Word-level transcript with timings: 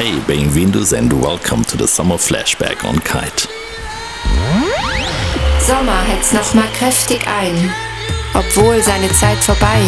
Hey, 0.00 0.20
bem-vindos 0.28 0.96
and 0.96 1.12
welcome 1.12 1.64
to 1.64 1.76
the 1.76 1.88
Summer 1.88 2.18
Flashback 2.18 2.84
on 2.84 3.00
Kite. 3.00 3.48
Sommer 5.66 6.00
hetzt 6.06 6.32
noch 6.32 6.54
mal 6.54 6.68
kräftig 6.78 7.18
ein, 7.26 7.74
obwohl 8.32 8.80
seine 8.80 9.12
Zeit 9.12 9.38
vorbei. 9.38 9.80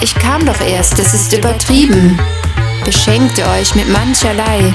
Ich 0.00 0.14
kam 0.14 0.46
doch 0.46 0.60
erst, 0.60 1.00
es 1.00 1.12
ist 1.12 1.32
übertrieben. 1.32 2.16
Beschenkte 2.84 3.48
euch 3.48 3.74
mit 3.74 3.88
mancherlei. 3.88 4.72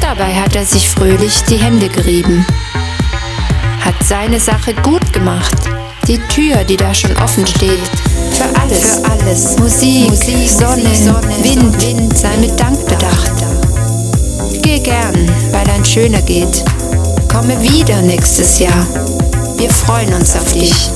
Dabei 0.00 0.32
hat 0.34 0.54
er 0.54 0.64
sich 0.64 0.88
fröhlich 0.88 1.42
die 1.50 1.56
Hände 1.56 1.88
gerieben. 1.88 2.46
Hat 3.84 3.96
seine 4.04 4.38
Sache 4.38 4.72
gut 4.84 5.12
gemacht. 5.12 5.56
Die 6.06 6.18
Tür, 6.28 6.62
die 6.62 6.76
da 6.76 6.94
schon 6.94 7.16
offen 7.16 7.44
steht. 7.44 7.80
Für 8.30 8.60
alles, 8.60 9.00
für 9.00 9.10
alles. 9.10 9.58
Musik, 9.58 10.10
Musik 10.10 10.48
Sonne, 10.48 10.94
Sonne, 10.94 11.42
Wind, 11.42 11.82
Wind, 11.82 12.16
sei 12.16 12.36
mit 12.36 12.60
Dank 12.60 12.86
bedacht. 12.86 13.33
Geh 14.64 14.78
gern, 14.78 15.30
weil 15.52 15.68
ein 15.68 15.84
schöner 15.84 16.22
geht. 16.22 16.64
Komme 17.30 17.62
wieder 17.62 18.00
nächstes 18.00 18.58
Jahr. 18.60 18.86
Wir 19.58 19.68
freuen 19.68 20.14
uns 20.14 20.34
auf 20.34 20.54
dich. 20.54 20.90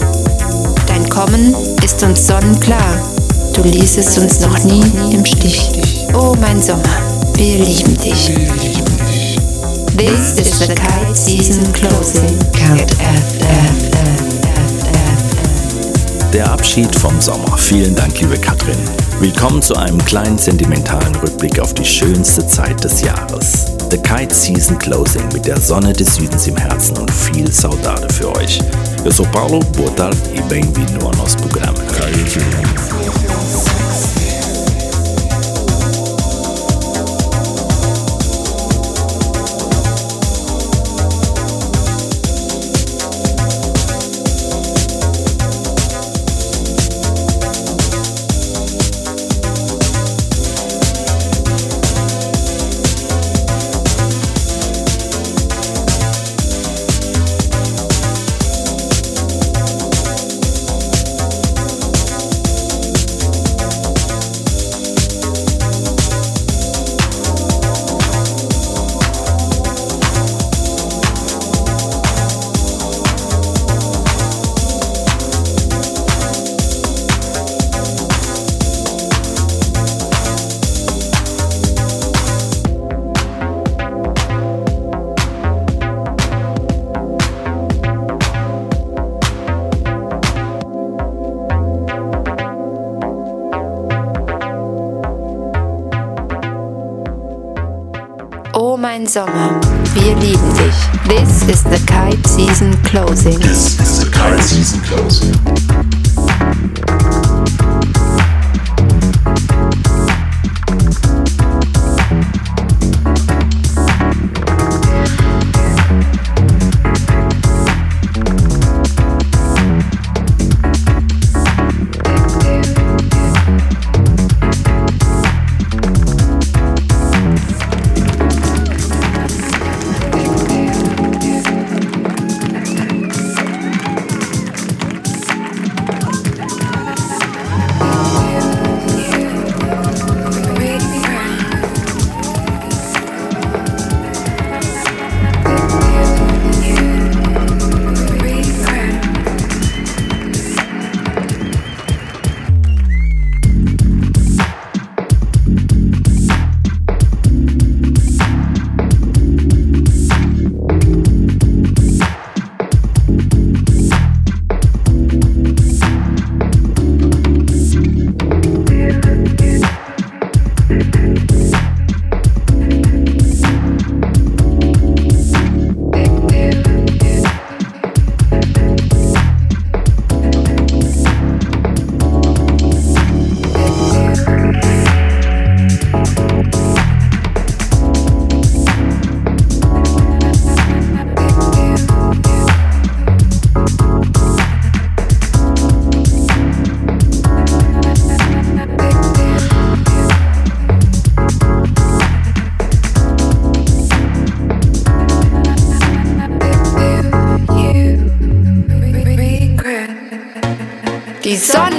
Dein 0.86 1.06
Kommen 1.11 1.55
ist 1.84 2.02
uns 2.02 2.27
sonnenklar. 2.27 2.98
Du 3.52 3.62
ließest 3.62 4.16
uns 4.20 4.41
noch 4.41 4.58
nie 4.64 4.83
im 5.12 5.22
Stich. 5.22 5.69
Oh 6.14 6.34
mein 6.41 6.62
Sommer, 6.62 6.83
wir 7.34 7.58
lieben 7.58 7.94
dich. 7.98 8.30
This 9.98 10.33
is 10.41 10.61
the 10.61 10.74
kite 10.74 11.14
season 11.14 11.70
closing. 11.74 12.39
Count 12.55 12.96
Der 16.33 16.50
Abschied 16.50 16.96
vom 16.96 17.20
Sommer. 17.20 17.58
Vielen 17.58 17.94
Dank, 17.94 18.19
liebe 18.19 18.39
Katrin. 18.39 18.78
Willkommen 19.20 19.61
zu 19.61 19.74
einem 19.74 19.98
kleinen 20.05 20.38
sentimentalen 20.38 21.12
Rückblick 21.16 21.58
auf 21.58 21.74
die 21.74 21.84
schönste 21.84 22.47
Zeit 22.47 22.84
des 22.84 23.00
Jahres. 23.00 23.66
The 23.91 23.98
Kite 23.98 24.33
Season 24.33 24.78
Closing 24.78 25.27
mit 25.33 25.44
der 25.44 25.61
Sonne 25.61 25.92
des 25.92 26.14
Südens 26.14 26.47
im 26.47 26.56
Herzen 26.56 26.97
und 26.98 27.11
viel 27.11 27.52
Saudade 27.52 28.08
für 28.14 28.33
euch. 28.36 28.61
Eu 29.05 29.11
sou 29.11 29.27
Paulo, 29.27 29.58
boa 29.77 29.91
tarde 29.91 30.16
e 30.36 30.41
bem-vindo 30.42 31.05
ao 31.05 31.12
nosso 31.16 31.36
programa. 31.39 31.74
Oh 32.92 32.97
Sommer, 99.18 99.61
wir 99.95 100.14
lieben 100.14 100.55
dich. 100.55 101.08
This 101.08 101.42
is 101.48 101.64
the 101.64 101.84
kite 101.92 102.24
season 102.24 102.73
closing. 102.84 103.36
This 103.40 103.77
is 103.80 104.05
the 104.05 104.11
kite 104.12 104.40
season 104.40 104.80
closing. 104.83 105.67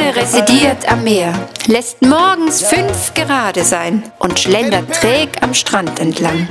Sonne 0.10 0.16
residiert 0.16 0.92
am 0.92 1.04
Meer, 1.04 1.34
lässt 1.68 2.02
morgens 2.02 2.64
fünf 2.64 3.14
gerade 3.14 3.64
sein 3.64 4.04
und 4.18 4.40
schlendert 4.40 4.92
träg 4.94 5.30
am 5.42 5.54
Strand 5.54 6.00
entlang. 6.00 6.48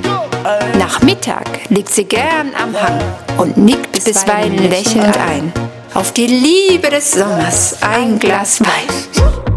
Nach 0.79 1.03
Mittag 1.03 1.69
liegt 1.69 1.93
sie 1.93 2.05
gern 2.05 2.53
am 2.55 2.81
Hang 2.81 3.01
und 3.37 3.57
nickt 3.57 4.05
bisweilen 4.05 4.71
lächelnd 4.71 5.17
ein. 5.17 5.53
Auf 5.95 6.13
die 6.13 6.27
Liebe 6.27 6.89
des 6.89 7.13
Sommers 7.13 7.77
ein 7.83 8.19
Glas 8.19 8.61
Wein. 8.61 9.48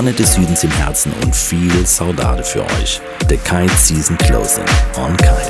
Sonne 0.00 0.14
des 0.14 0.32
Südens 0.32 0.64
im 0.64 0.70
Herzen 0.70 1.12
und 1.22 1.36
viel 1.36 1.86
Saudade 1.86 2.42
für 2.42 2.64
euch. 2.64 3.02
The 3.28 3.36
Kite 3.36 3.76
Season 3.76 4.16
Closing 4.16 4.64
on 4.96 5.14
Kite. 5.18 5.49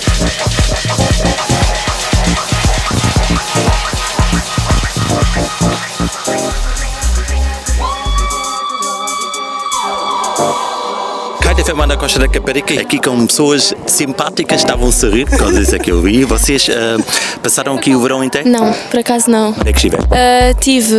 FM 11.71 11.87
da 11.87 11.95
Costa 11.95 12.19
da 12.19 12.27
Caparica, 12.27 12.73
aqui 12.81 12.99
com 12.99 13.25
pessoas 13.25 13.73
simpáticas, 13.87 14.59
estavam 14.59 14.89
a 14.89 14.91
sorrir 14.91 15.25
por 15.25 15.37
causa 15.37 15.57
disso 15.57 15.73
é 15.73 15.79
que 15.79 15.89
eu 15.89 16.01
vi. 16.01 16.25
Vocês 16.25 16.67
eh, 16.67 16.97
passaram 17.41 17.75
aqui 17.75 17.95
o 17.95 18.01
verão 18.01 18.21
inteiro? 18.21 18.49
Não, 18.49 18.73
por 18.89 18.99
acaso 18.99 19.31
não. 19.31 19.51
Onde 19.51 19.69
é 19.69 19.71
que 19.71 19.77
estiveram? 19.77 20.03
Uh, 20.03 20.53
tive 20.59 20.93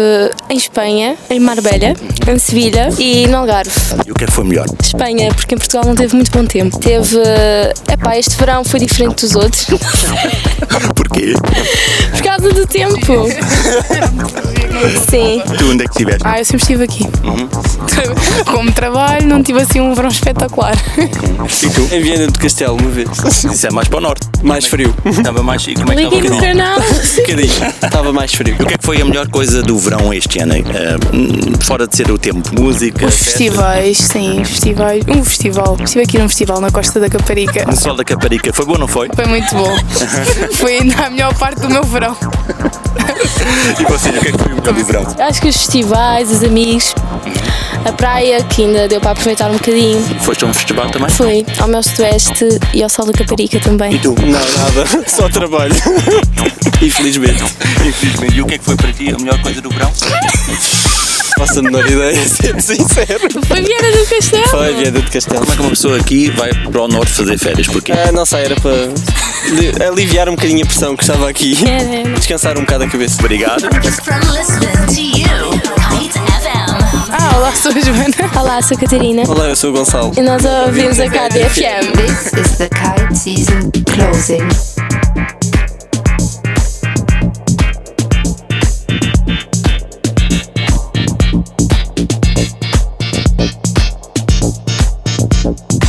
em 0.53 0.57
Espanha, 0.57 1.17
em 1.31 1.41
Marbella, 1.41 1.95
em 2.29 2.39
Sevilha 2.39 2.91
e 2.99 3.27
no 3.27 3.39
Algarve. 3.39 3.73
E 4.07 4.13
o 4.13 4.15
que 4.15 4.25
é 4.25 4.27
que 4.27 4.33
foi 4.35 4.45
melhor? 4.45 4.67
Espanha, 4.83 5.33
porque 5.33 5.55
em 5.55 5.59
Portugal 5.59 5.87
não 5.87 5.95
teve 5.95 6.15
muito 6.15 6.31
bom 6.31 6.45
tempo. 6.45 6.79
Teve. 6.79 7.17
Epá, 7.91 8.19
este 8.19 8.37
verão 8.37 8.63
foi 8.63 8.79
diferente 8.81 9.23
dos 9.25 9.35
outros. 9.35 9.67
Porquê? 10.95 11.33
por 12.13 12.23
causa 12.23 12.53
do 12.53 12.67
tempo. 12.67 13.27
Sim. 15.09 15.43
Tu 15.59 15.71
onde 15.71 15.85
é 15.85 15.87
que 15.87 15.93
estiveste? 15.93 16.23
Ah, 16.25 16.39
eu 16.39 16.45
sempre 16.45 16.63
estive 16.63 16.85
aqui. 16.85 17.05
Como 18.45 18.73
trabalho, 18.73 19.27
não 19.27 19.43
tive 19.43 19.61
assim 19.63 19.81
um 19.81 19.95
verão 19.95 20.09
espetacular. 20.09 20.77
E 20.99 21.71
tu? 21.71 21.95
Em 21.95 22.01
Viana 22.03 22.27
do 22.27 22.39
Castelo, 22.39 22.77
uma 22.79 22.91
vez. 22.91 23.09
Isso 23.45 23.67
é 23.67 23.71
mais 23.71 23.89
para 23.89 23.99
o 23.99 24.01
norte. 24.01 24.29
Mais 24.43 24.67
frio. 24.67 24.95
Estava 25.05 25.43
mais 25.43 25.67
e 25.67 25.75
como 25.75 25.93
é 25.93 25.97
que 25.97 26.03
estava? 26.03 26.41
canal. 26.41 26.79
Um 26.79 27.17
bocadinho. 27.17 27.69
Estava 27.83 28.13
mais 28.13 28.35
frio. 28.35 28.57
O 28.59 28.67
que 28.67 28.75
é 28.75 28.79
que 28.79 28.85
foi 28.85 29.01
a 29.01 29.05
melhor 29.05 29.29
coisa 29.29 29.63
do 29.63 29.79
verão 29.79 30.13
este 30.13 30.41
ano? 30.41 30.42
Hum, 31.13 31.53
fora 31.61 31.87
de 31.87 31.97
ser 31.97 32.11
o 32.11 32.19
tempo, 32.19 32.51
música, 32.61 33.07
Os 33.07 33.15
festas? 33.15 33.33
festivais, 33.33 33.99
sim, 33.99 34.45
festivais. 34.45 35.03
Um 35.09 35.25
festival. 35.25 35.77
Estive 35.83 36.05
aqui 36.05 36.19
num 36.19 36.29
festival 36.29 36.61
na 36.61 36.71
Costa 36.71 36.99
da 37.01 37.09
Caparica. 37.09 37.65
No 37.67 37.77
Sol 37.77 37.95
da 37.97 38.05
Caparica, 38.05 38.53
foi 38.53 38.65
bom, 38.67 38.79
não 38.79 38.89
foi? 38.89 39.09
Foi 39.15 39.27
muito 39.27 39.55
bom. 39.55 39.73
Foi 40.55 40.79
ainda 40.79 41.07
a 41.07 41.11
melhor 41.11 41.35
parte 41.35 41.61
do 41.61 41.69
meu 41.69 41.83
verão. 41.85 42.17
E 43.81 43.85
vocês, 43.85 44.17
o 44.17 44.21
que 44.21 44.29
é 44.29 44.33
que 44.33 44.39
foi 44.39 44.53
o 44.53 44.57
melhor 44.57 44.73
do 44.75 44.85
verão? 44.85 45.07
Acho 45.19 45.41
que 45.41 45.49
os 45.49 45.57
festivais, 45.57 46.31
os 46.31 46.43
amigos, 46.45 46.95
a 47.85 47.93
praia, 47.93 48.43
que 48.45 48.63
ainda 48.63 48.87
deu 48.89 49.01
para 49.01 49.13
aproveitar 49.13 49.51
um 49.51 49.55
bocadinho. 49.55 50.01
Foste 50.21 50.45
a 50.45 50.49
um 50.49 50.55
festival 50.55 50.89
também? 50.91 51.09
Foi 51.11 51.45
ao 51.59 51.69
meu 51.69 51.83
sudoeste 51.83 52.47
e 52.75 52.83
ao 52.83 52.89
Sol 52.89 53.07
da 53.07 53.13
Caparica 53.13 53.59
também. 53.61 53.95
E 53.95 53.99
tu? 53.99 54.15
Não, 54.21 54.31
nada. 54.31 54.87
Só 55.09 55.29
trabalho. 55.29 55.75
Infelizmente. 56.81 57.43
Infelizmente. 57.87 58.35
E 58.37 58.43
o 58.43 58.47
que 58.47 58.55
é 58.55 58.59
que 58.59 58.65
foi 58.65 58.77
para 58.77 58.93
ti 58.93 59.11
a 59.11 59.19
melhor 59.19 59.41
coisa 59.41 59.61
do 59.61 59.71
verão? 59.71 59.91
Faço 61.39 61.59
a 61.59 61.63
menor 61.63 61.85
ideia, 61.91 62.17
sendo 62.29 62.61
sincero. 62.61 63.21
Foi 63.47 63.63
Vieira 63.63 63.93
do 63.93 64.07
Castelo. 64.07 64.49
Foi 64.49 64.75
Vieda 64.75 65.01
de 65.03 65.11
Castelo. 65.11 65.41
Como 65.41 65.53
é 65.53 65.57
que 65.57 65.61
uma 65.63 65.71
pessoa 65.71 65.97
aqui 65.99 66.31
vai 66.31 66.51
para 66.55 66.83
o 66.83 66.89
norte 66.89 67.13
fazer 67.13 67.39
férias? 67.39 67.67
Porquê? 67.67 67.93
Ah, 67.93 68.13
não 68.13 68.25
sei, 68.25 68.45
era 68.45 68.55
para 68.57 68.71
li- 69.51 69.83
aliviar 69.85 70.29
um 70.29 70.37
bocadinho 70.37 70.63
a 70.63 70.67
pressão 70.67 70.97
que 70.97 71.03
estava 71.03 71.29
aqui. 71.29 71.57
É, 71.67 72.01
é. 72.01 72.13
Descansar 72.15 72.57
um 72.57 72.61
bocado 72.63 72.85
a 72.85 72.89
cabeça. 72.89 73.17
Obrigado. 73.21 73.65
Ah, 77.11 77.37
olá, 77.39 77.53
sou 77.55 77.71
a 77.73 77.81
Joana. 77.81 78.41
Olá, 78.41 78.63
sou 78.63 78.77
a 78.77 78.81
Catarina. 78.81 79.23
Olá, 79.29 79.45
eu 79.49 79.57
sou 79.57 79.71
o 79.71 79.73
Gonçalo. 79.73 80.13
E 80.17 80.21
nós 80.23 80.43
ouvimos 80.45 80.99
a 81.01 81.09
KDFM. 81.09 81.93
This 81.97 82.33
is 82.35 82.57
the 82.59 82.69
kite 82.69 83.17
season 83.17 83.71
closing. 83.95 84.49
You. 95.53 95.82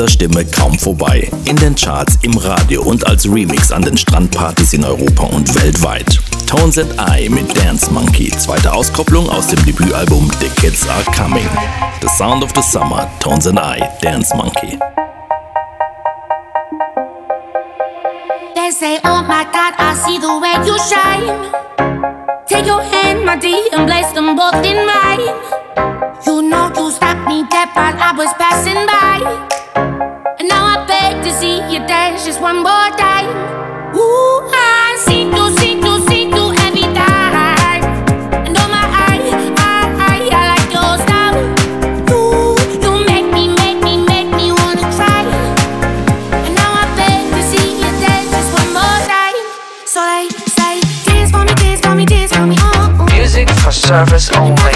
Dieser 0.00 0.08
Stimme 0.08 0.46
kaum 0.46 0.78
vorbei. 0.78 1.30
In 1.44 1.56
den 1.56 1.74
Charts, 1.74 2.18
im 2.22 2.34
Radio 2.38 2.80
und 2.82 3.06
als 3.06 3.30
Remix 3.30 3.70
an 3.70 3.82
den 3.82 3.98
Strandpartys 3.98 4.72
in 4.72 4.82
Europa 4.82 5.24
und 5.24 5.54
weltweit. 5.54 6.18
Tones 6.46 6.78
and 6.78 6.90
I 6.98 7.28
mit 7.28 7.54
Dance 7.54 7.92
Monkey, 7.92 8.30
zweite 8.30 8.72
Auskopplung 8.72 9.28
aus 9.28 9.48
dem 9.48 9.62
Debütalbum 9.66 10.30
The 10.40 10.48
Kids 10.58 10.88
Are 10.88 11.04
Coming. 11.14 11.46
The 12.00 12.08
Sound 12.16 12.42
of 12.42 12.50
the 12.54 12.62
Summer, 12.62 13.10
Tones 13.20 13.46
and 13.46 13.58
I, 13.58 13.82
Dance 14.00 14.34
Monkey. 14.34 14.78
They 18.54 18.70
say, 18.70 19.00
Oh 19.04 19.22
my 19.22 19.44
God, 19.52 19.74
I 19.76 19.94
see 20.02 20.18
the 20.18 20.38
way 20.40 20.56
you 20.64 20.78
shine. 20.88 21.52
Take 22.46 22.66
your 22.66 22.80
hand, 22.80 23.26
my 23.26 23.36
dear, 23.36 23.68
and 23.72 23.86
place 23.86 24.10
them 24.12 24.34
both 24.34 24.64
in 24.64 24.86
mine. 24.86 25.28
You 26.24 26.40
know 26.48 26.72
you 26.74 26.90
stopped 26.90 27.28
me 27.28 27.44
dead 27.50 27.68
while 27.74 27.94
I 28.00 28.14
was 28.16 28.32
passing 28.38 28.86
by. 28.86 29.59
And 30.40 30.48
now 30.48 30.64
I 30.64 30.86
beg 30.86 31.22
to 31.22 31.30
see 31.38 31.56
you 31.70 31.86
dance 31.86 32.24
just 32.24 32.40
one 32.40 32.62
more 32.62 32.88
time. 32.96 33.28
Ooh, 33.94 34.40
I 34.48 34.96
see 35.04 35.24
you, 35.28 35.44
see 35.58 35.74
you, 35.76 36.00
see 36.08 36.24
you 36.32 36.44
every 36.64 36.88
time. 36.96 37.84
And 38.48 38.56
oh 38.56 38.68
my, 38.72 38.80
I, 38.88 39.20
I, 39.60 39.84
I, 40.00 40.16
I 40.32 40.42
like 40.56 40.72
your 40.72 40.96
style. 41.04 41.36
Ooh, 42.08 42.56
you 42.80 43.04
make 43.04 43.28
me, 43.30 43.52
make 43.60 43.84
me, 43.84 44.00
make 44.06 44.28
me 44.34 44.50
wanna 44.50 44.88
cry. 44.96 45.28
And 46.32 46.54
now 46.56 46.72
I 46.72 46.88
beg 46.96 47.20
to 47.36 47.42
see 47.44 47.76
you 47.76 47.90
dance 48.00 48.30
just 48.32 48.50
one 48.56 48.72
more 48.72 48.98
time. 49.12 49.36
So 49.84 50.00
they 50.00 50.24
say, 50.56 50.80
dance 51.04 51.30
for 51.32 51.44
me, 51.44 51.52
dance 51.60 51.80
for 51.84 51.94
me, 51.94 52.06
dance 52.06 52.32
for 52.32 52.46
me, 52.46 52.56
oh, 52.60 52.96
oh. 52.98 53.04
Music 53.14 53.50
for 53.60 53.72
service 53.72 54.32
only. 54.32 54.69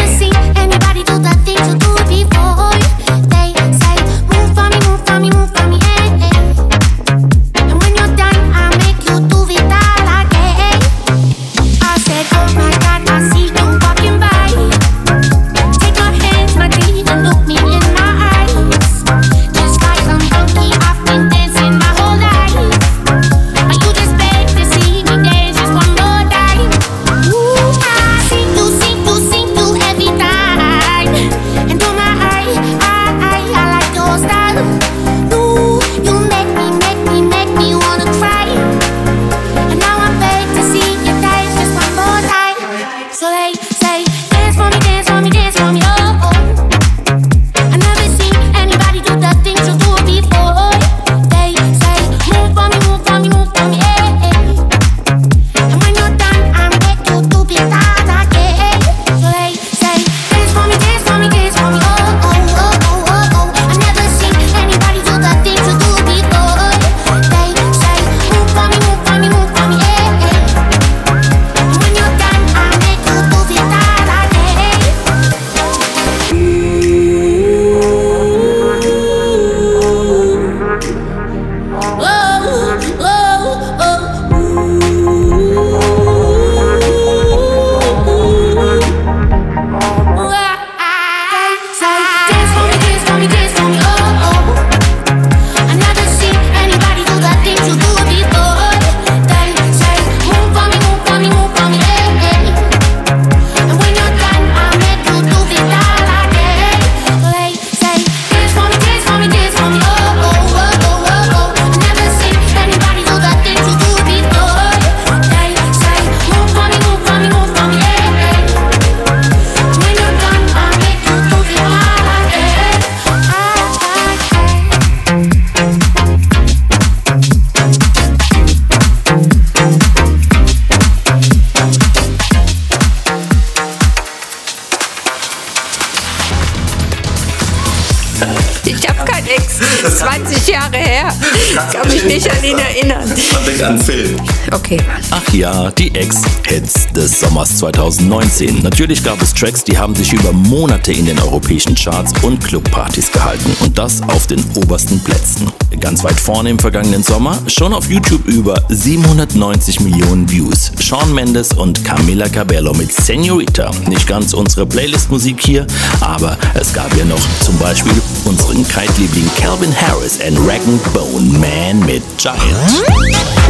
Des 147.14 147.20
Sommers 147.20 147.58
2019. 147.58 148.62
Natürlich 148.62 149.02
gab 149.04 149.20
es 149.22 149.32
Tracks, 149.32 149.62
die 149.62 149.76
haben 149.78 149.94
sich 149.94 150.12
über 150.12 150.32
Monate 150.32 150.92
in 150.92 151.06
den 151.06 151.18
europäischen 151.20 151.74
Charts 151.74 152.12
und 152.22 152.42
Clubpartys 152.42 153.10
gehalten. 153.12 153.54
Und 153.60 153.78
das 153.78 154.02
auf 154.02 154.26
den 154.26 154.42
obersten 154.56 154.98
Plätzen. 155.00 155.50
Ganz 155.80 156.02
weit 156.02 156.18
vorne 156.18 156.50
im 156.50 156.58
vergangenen 156.58 157.02
Sommer, 157.02 157.38
schon 157.46 157.72
auf 157.72 157.88
YouTube 157.88 158.26
über 158.26 158.60
790 158.68 159.80
Millionen 159.80 160.28
Views. 160.28 160.72
Shawn 160.80 161.12
Mendes 161.14 161.52
und 161.52 161.84
Camila 161.84 162.28
Cabello 162.28 162.72
mit 162.74 162.92
Senorita. 162.92 163.70
Nicht 163.88 164.06
ganz 164.06 164.32
unsere 164.32 164.66
Playlist-Musik 164.66 165.40
hier, 165.40 165.66
aber 166.00 166.36
es 166.54 166.72
gab 166.72 166.96
ja 166.96 167.04
noch 167.04 167.22
zum 167.40 167.56
Beispiel 167.58 167.94
unseren 168.24 168.66
Kite-Liebling 168.66 169.30
Calvin 169.36 169.74
Harris 169.74 170.18
and 170.20 170.38
Rag 170.48 170.62
Bone 170.92 171.38
Man 171.38 171.80
mit 171.86 172.02
Giant. 172.18 173.43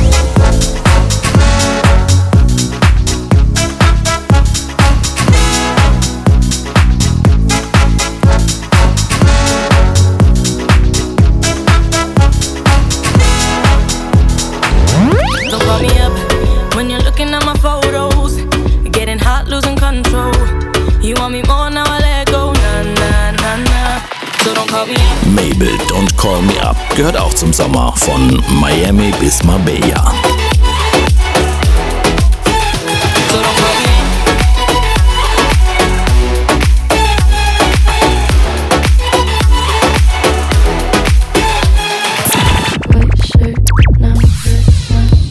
Gehört 26.97 27.17
auch 27.17 27.35
zum 27.35 27.53
Sommer 27.53 27.93
von 27.97 28.41
Miami 28.61 29.13
bis 29.19 29.43
Marbella. 29.43 30.13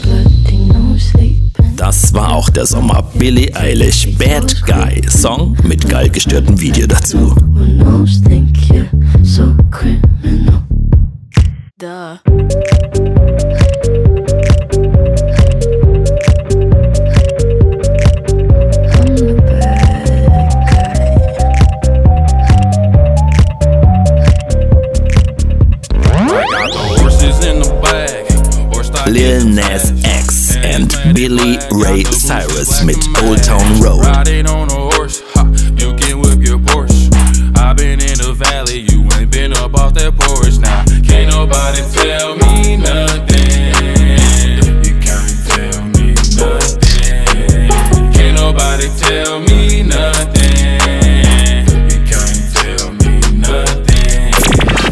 Bloody 0.02 0.58
no 0.58 0.98
sleep. 0.98 1.54
der 2.56 2.66
Sommer. 2.66 3.04
Billie 3.14 3.56
Eilish, 3.56 4.08
Bad 4.18 4.64
Guy. 4.66 5.02
Song 5.10 5.56
mit 5.64 5.88
geil 5.88 6.10
gestörtem 6.10 6.60
Video 6.60 6.88
dazu. 6.88 7.36
So 9.24 9.56
criminal. 9.72 10.63
Mit 32.64 32.98
Old 33.22 33.44
Town 33.44 33.82
Road. 33.82 34.06
Riding 34.06 34.48
on 34.48 34.70
a 34.70 34.96
horse, 34.96 35.22
ha, 35.34 35.44
you 35.76 35.94
can 35.96 36.22
whip 36.22 36.40
your 36.40 36.58
Porsche. 36.60 37.12
i 37.58 37.74
been 37.74 38.00
in 38.00 38.18
the 38.18 38.34
valley, 38.34 38.88
you 38.90 39.04
ain't 39.20 39.30
been 39.30 39.52
up 39.52 39.74
off 39.74 39.94
that 39.96 40.16
porch 40.18 40.60
now. 40.60 40.86
Can't 41.04 41.30
nobody 41.30 41.84
tell 41.92 42.38
me 42.38 42.78
nothing. 42.78 43.68
You 44.80 44.96
can't 45.04 45.36
tell 45.52 45.84
me 45.92 46.16
nothing. 46.40 47.68
Can't 48.16 48.38
nobody 48.40 48.88
tell 48.96 49.42
me 49.42 49.84
nothing. 49.84 51.68
You 51.92 52.00
can't 52.08 52.48
tell 52.56 52.94
me 52.96 53.20
nothing. 53.44 54.32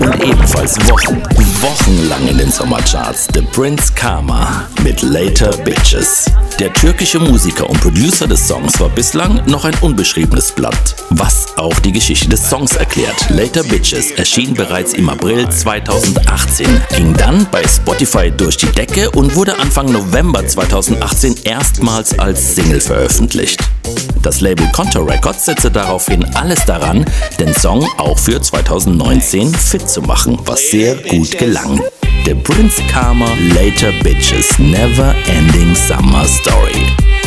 Und 0.01 0.21
ebenfalls 0.21 0.75
Wochen, 0.89 1.23
wochenlang 1.61 2.27
in 2.27 2.37
den 2.37 2.51
Sommercharts 2.51 3.27
The 3.27 3.41
Prince 3.53 3.95
Karma 3.95 4.67
mit 4.83 5.01
Later 5.01 5.55
Bitches. 5.63 6.25
Der 6.61 6.71
türkische 6.71 7.17
Musiker 7.17 7.67
und 7.67 7.81
Producer 7.81 8.27
des 8.27 8.47
Songs 8.47 8.79
war 8.79 8.89
bislang 8.89 9.43
noch 9.47 9.65
ein 9.65 9.73
unbeschriebenes 9.81 10.51
Blatt, 10.51 10.95
was 11.09 11.57
auch 11.57 11.73
die 11.79 11.91
Geschichte 11.91 12.29
des 12.29 12.47
Songs 12.47 12.75
erklärt. 12.75 13.15
Later 13.31 13.63
Bitches 13.63 14.11
erschien 14.11 14.53
bereits 14.53 14.93
im 14.93 15.09
April 15.09 15.49
2018, 15.49 16.67
ging 16.95 17.15
dann 17.15 17.47
bei 17.51 17.63
Spotify 17.67 18.29
durch 18.29 18.57
die 18.57 18.67
Decke 18.67 19.09
und 19.09 19.35
wurde 19.35 19.57
Anfang 19.57 19.91
November 19.91 20.45
2018 20.45 21.35
erstmals 21.45 22.19
als 22.19 22.53
Single 22.53 22.79
veröffentlicht. 22.79 23.59
Das 24.21 24.39
Label 24.41 24.67
Contour 24.71 25.09
Records 25.09 25.45
setzte 25.45 25.71
daraufhin 25.71 26.23
alles 26.35 26.63
daran, 26.65 27.05
den 27.39 27.55
Song 27.55 27.89
auch 27.97 28.19
für 28.19 28.39
2019 28.39 29.51
fit 29.51 29.89
zu 29.89 30.03
machen, 30.03 30.37
was 30.45 30.69
sehr 30.69 30.93
gut 30.93 31.39
gelang. 31.39 31.81
The 32.23 32.35
Prince 32.43 32.79
Karma 32.91 33.25
Later 33.55 33.91
Bitches 34.03 34.59
Never 34.59 35.13
Ending 35.27 35.73
Summer 35.73 36.23
Story. 36.25 37.20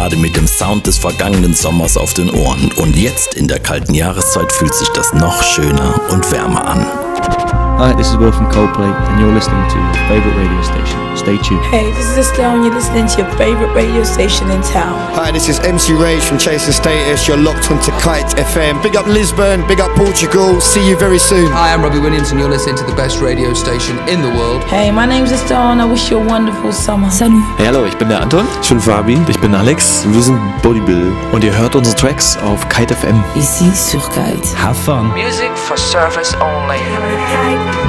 Saudade 0.00 0.16
mit 0.16 0.34
dem 0.34 0.46
Sound 0.46 0.86
des 0.86 0.96
vergangenen 0.96 1.52
Sommers 1.52 1.98
auf 1.98 2.14
den 2.14 2.30
Ohren. 2.30 2.72
Und 2.76 2.96
jetzt 2.96 3.34
in 3.34 3.46
der 3.48 3.58
kalten 3.58 3.92
Jahreszeit 3.92 4.50
fühlt 4.50 4.74
sich 4.74 4.88
das 4.94 5.12
noch 5.12 5.42
schöner 5.42 6.00
und 6.10 6.32
wärmer 6.32 6.66
an. 6.66 6.86
Hi, 7.78 7.94
this 7.94 8.08
is 8.08 8.18
Will 8.18 8.32
from 8.32 8.48
Coldplay, 8.48 8.86
and 8.86 9.20
you're 9.20 9.34
listening 9.34 9.62
to 9.68 9.76
your 9.76 9.94
favorite 10.08 10.36
radio 10.38 10.62
station. 10.62 10.99
Stay 11.20 11.36
tuned. 11.36 11.62
Hey, 11.66 11.92
this 11.92 12.08
is 12.08 12.16
Estelle, 12.16 12.54
and 12.56 12.64
you're 12.64 12.72
listening 12.72 13.06
to 13.06 13.18
your 13.20 13.30
favorite 13.36 13.74
radio 13.74 14.02
station 14.04 14.50
in 14.50 14.62
town. 14.62 14.96
Hi, 15.12 15.30
this 15.30 15.50
is 15.50 15.60
MC 15.60 15.92
Rage 15.92 16.22
from 16.22 16.38
Chasing 16.38 16.72
Status. 16.72 17.28
You're 17.28 17.36
locked 17.36 17.70
onto 17.70 17.90
Kite 18.00 18.24
FM. 18.40 18.82
Big 18.82 18.96
up 18.96 19.06
Lisbon, 19.06 19.66
big 19.68 19.80
up 19.80 19.90
Portugal. 19.96 20.62
See 20.62 20.80
you 20.88 20.96
very 20.96 21.18
soon. 21.18 21.52
Hi, 21.52 21.74
I'm 21.74 21.82
Robbie 21.82 21.98
Williams, 22.00 22.30
and 22.30 22.40
you're 22.40 22.48
listening 22.48 22.76
to 22.76 22.84
the 22.84 22.94
best 22.94 23.20
radio 23.20 23.52
station 23.52 23.98
in 24.08 24.22
the 24.22 24.30
world. 24.30 24.64
Hey, 24.64 24.90
my 24.90 25.04
name's 25.04 25.30
Estelle, 25.30 25.72
and 25.72 25.82
I 25.82 25.84
wish 25.84 26.10
you 26.10 26.16
a 26.16 26.24
wonderful 26.24 26.72
summer. 26.72 27.10
Salut. 27.10 27.44
Hey, 27.58 27.66
hallo, 27.66 27.84
ich 27.84 27.96
bin 27.98 28.08
der 28.08 28.22
Anton. 28.22 28.46
Ich 28.62 28.70
bin 28.70 28.80
Fabi. 28.80 29.20
Ich 29.28 29.38
bin 29.40 29.54
Alex. 29.54 30.06
Wir 30.08 30.22
sind 30.22 30.40
Bodybuild. 30.62 31.12
Und 31.32 31.44
ihr 31.44 31.54
hört 31.54 31.76
unsere 31.76 31.94
Tracks 31.96 32.38
auf 32.38 32.66
Kite 32.70 32.94
FM. 32.96 33.22
Ici 33.34 33.70
sur 33.74 34.00
Kite. 34.08 34.48
Have 34.56 34.74
fun. 34.74 35.12
Music 35.12 35.50
for 35.54 35.76
service 35.76 36.34
only. 36.40 36.80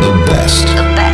The 0.02 0.34
best. 0.34 0.68
The 0.76 0.84
best. 0.98 1.11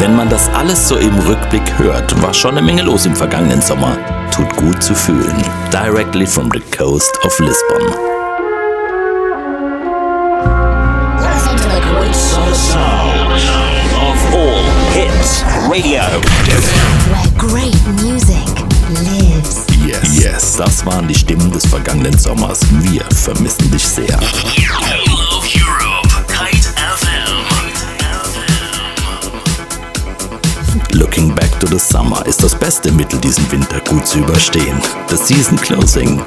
Wenn 0.00 0.14
man 0.14 0.28
das 0.28 0.48
alles 0.54 0.88
so 0.88 0.96
im 0.96 1.14
Rückblick 1.18 1.78
hört, 1.78 2.20
war 2.22 2.32
schon 2.32 2.52
eine 2.52 2.62
Menge 2.62 2.82
los 2.82 3.04
im 3.06 3.16
vergangenen 3.16 3.60
Sommer. 3.60 3.96
Tut 4.30 4.54
gut 4.56 4.82
zu 4.82 4.94
fühlen. 4.94 5.34
Directly 5.72 6.26
from 6.26 6.50
the 6.52 6.60
coast 6.76 7.18
of 7.24 7.38
Lisbon. 7.40 7.82
Welcome 11.18 11.56
to 11.56 11.68
the 11.68 11.80
great 11.92 12.14
summer 12.14 12.54
sound 12.54 13.32
Of 14.00 14.34
all 14.34 14.64
hits 14.94 15.42
radio. 15.68 16.02
where 17.10 17.28
great 17.36 17.76
music 18.02 18.46
lives. 19.02 19.66
Yes. 19.84 20.22
Yes, 20.22 20.56
das 20.56 20.86
waren 20.86 21.08
die 21.08 21.14
Stimmen 21.14 21.50
des 21.50 21.66
vergangenen 21.66 22.16
Sommers. 22.18 22.60
Wir 22.82 23.04
vermissen 23.14 23.70
dich 23.70 23.86
sehr. 23.86 24.18
Looking 30.92 31.34
back 31.34 31.58
to 31.60 31.66
the 31.66 31.78
summer 31.78 32.24
ist 32.26 32.42
das 32.42 32.58
beste 32.58 32.90
Mittel, 32.92 33.20
diesen 33.20 33.50
Winter 33.52 33.80
gut 33.88 34.06
zu 34.06 34.20
überstehen. 34.20 34.80
The 35.08 35.16
Season 35.16 35.56
Closing. 35.58 36.22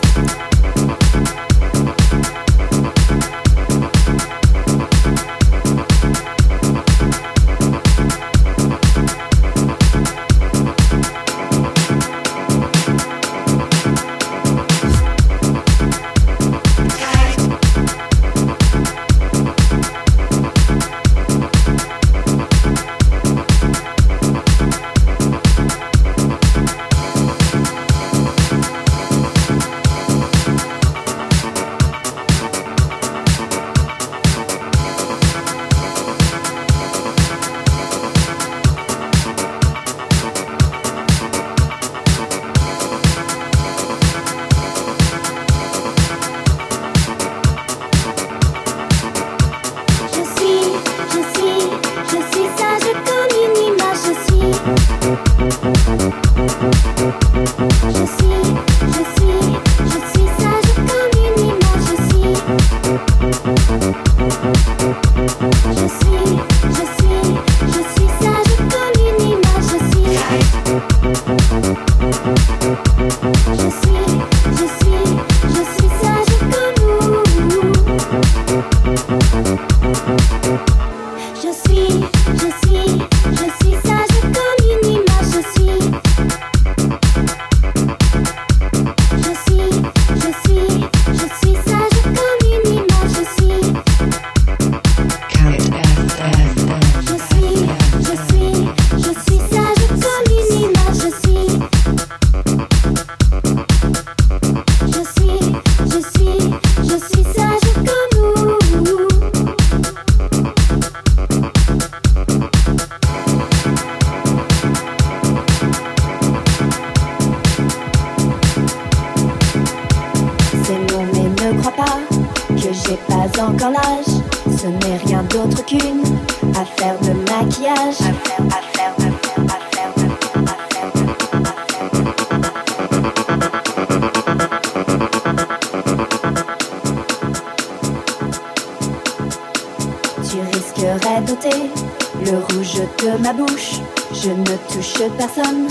le 141.50 142.38
rouge 142.38 142.82
de 143.00 143.18
ma 143.22 143.34
bouche. 143.34 143.80
Je 144.14 144.30
ne 144.30 144.58
touche 144.72 145.02
personne 145.18 145.68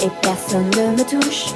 et 0.00 0.10
personne 0.20 0.70
ne 0.76 0.96
me 0.96 1.04
touche. 1.04 1.52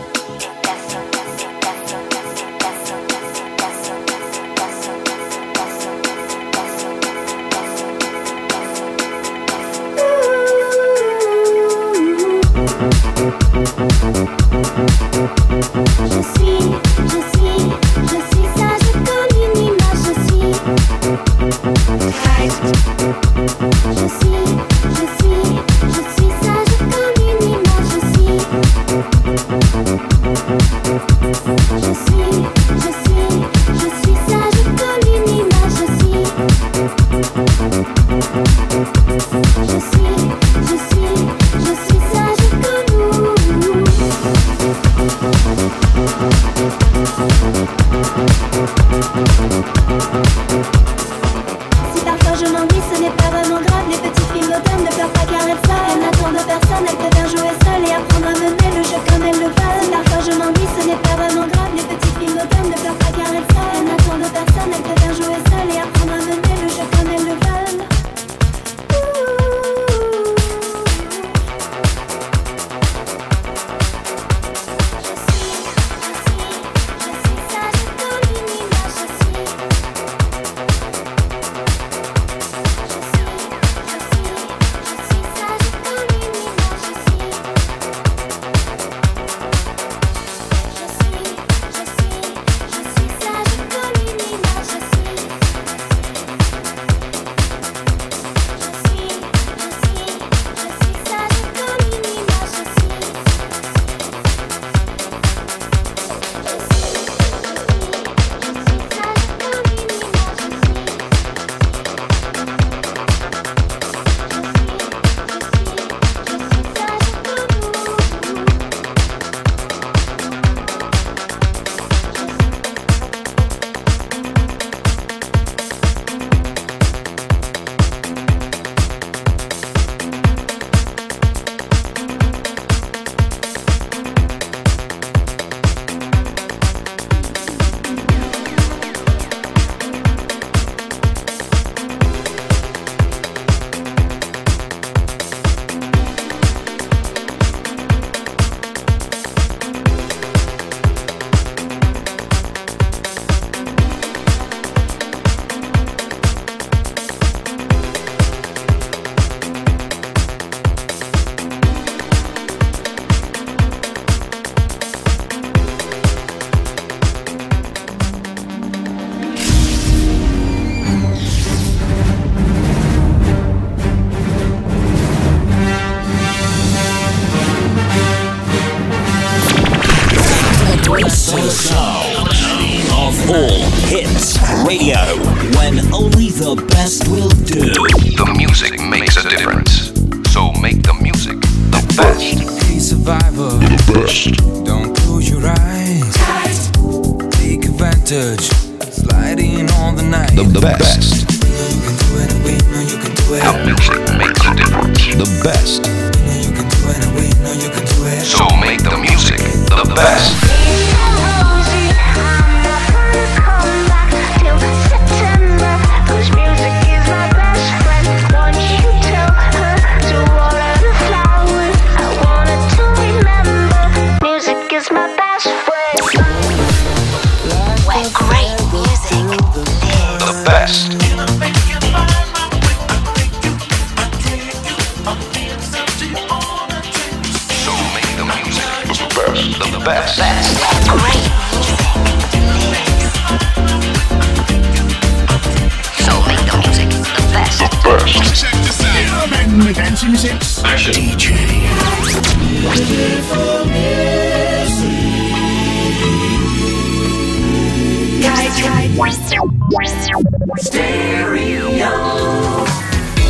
Mix. 249.27 250.63
Action. 250.65 250.93
DJ. 250.93 251.35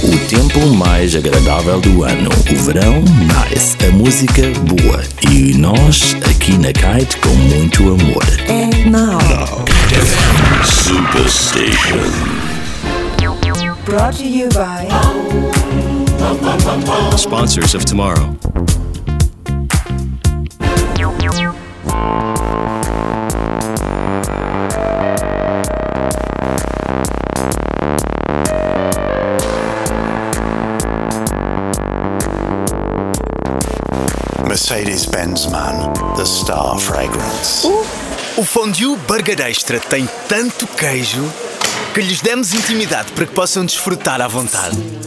O 0.02 0.18
tempo 0.28 0.66
mais 0.74 1.16
agradável 1.16 1.80
do 1.80 2.04
ano, 2.04 2.30
o 2.30 2.56
verão, 2.56 3.02
nice, 3.50 3.76
a 3.86 3.90
música 3.92 4.42
boa 4.64 5.02
e 5.30 5.54
nós 5.54 6.14
aqui 6.28 6.58
na 6.58 6.72
Kite 6.72 7.16
com 7.18 7.28
muito 7.28 7.82
amor. 7.84 8.24
And 8.48 8.90
now, 8.90 9.18
Superstation. 10.64 12.46
brought 13.86 14.14
to 14.14 14.28
you 14.28 14.48
by 14.48 14.84
Sponsors 17.16 17.74
of 17.74 17.84
tomorrow. 17.84 18.36
Mercedes 34.46 35.06
Benz 35.06 35.46
Man, 35.46 35.92
the 36.16 36.24
star 36.24 36.78
fragrance. 36.78 37.64
O 38.36 38.44
fondue 38.44 38.96
Burger 39.06 39.40
Extra 39.40 39.78
tem 39.78 40.08
tanto 40.28 40.66
queijo 40.66 41.24
que 41.94 42.00
lhes 42.02 42.20
demos 42.20 42.52
intimidade 42.52 43.12
para 43.12 43.26
que 43.26 43.32
possam 43.32 43.64
desfrutar 43.64 44.20
à 44.20 44.28
vontade. 44.28 45.05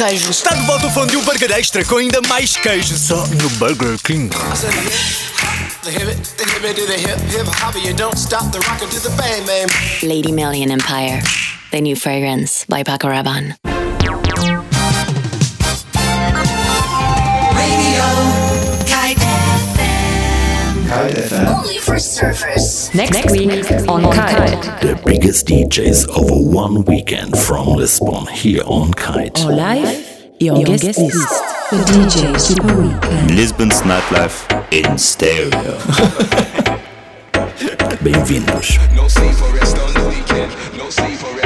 queijo. 0.00 0.30
Está 0.30 0.54
de 0.54 0.62
volta 0.62 0.86
o 0.86 1.06
de 1.06 1.16
um 1.18 1.22
burger 1.22 1.50
extra 1.52 1.84
com 1.84 1.98
ainda 1.98 2.22
mais 2.26 2.56
queijo. 2.56 2.96
Só 2.96 3.26
no 3.26 3.50
Burger 3.50 3.98
King. 4.02 4.30
Lady 10.02 10.32
Million 10.32 10.70
Empire. 10.70 11.22
The 11.70 11.82
new 11.82 11.96
fragrance 11.96 12.64
by 12.66 12.82
Paco 12.82 13.08
Rabanne. 13.08 13.69
Only 21.00 21.78
for 21.78 21.94
surfers. 21.94 22.94
Next, 22.94 23.30
week 23.30 23.88
on 23.88 24.02
Kite. 24.12 24.80
The 24.82 25.00
biggest 25.06 25.46
DJs 25.46 26.08
over 26.08 26.34
one 26.34 26.84
weekend 26.84 27.38
from 27.38 27.68
Lisbon 27.68 28.26
here 28.26 28.62
on 28.66 28.92
Kite. 28.92 29.40
En 29.40 29.56
live 29.56 29.88
et 30.40 30.50
en 30.50 30.62
guest 30.62 30.98
list. 30.98 31.42
The 31.70 31.76
DJ 31.76 32.38
Super 32.38 32.74
Weekend. 32.76 33.30
Lisbon's 33.30 33.80
nightlife 33.82 34.46
in 34.70 34.98
stereo. 34.98 35.50
Bem-vindos. 38.02 38.78
No 38.94 39.08
sleep 39.08 39.34
for 39.34 39.54
rest 39.54 39.78
on 39.78 39.92
the 39.94 40.08
weekend. 40.08 40.52
No 40.76 40.90
sleep 40.90 41.16
for 41.18 41.34
rest 41.34 41.39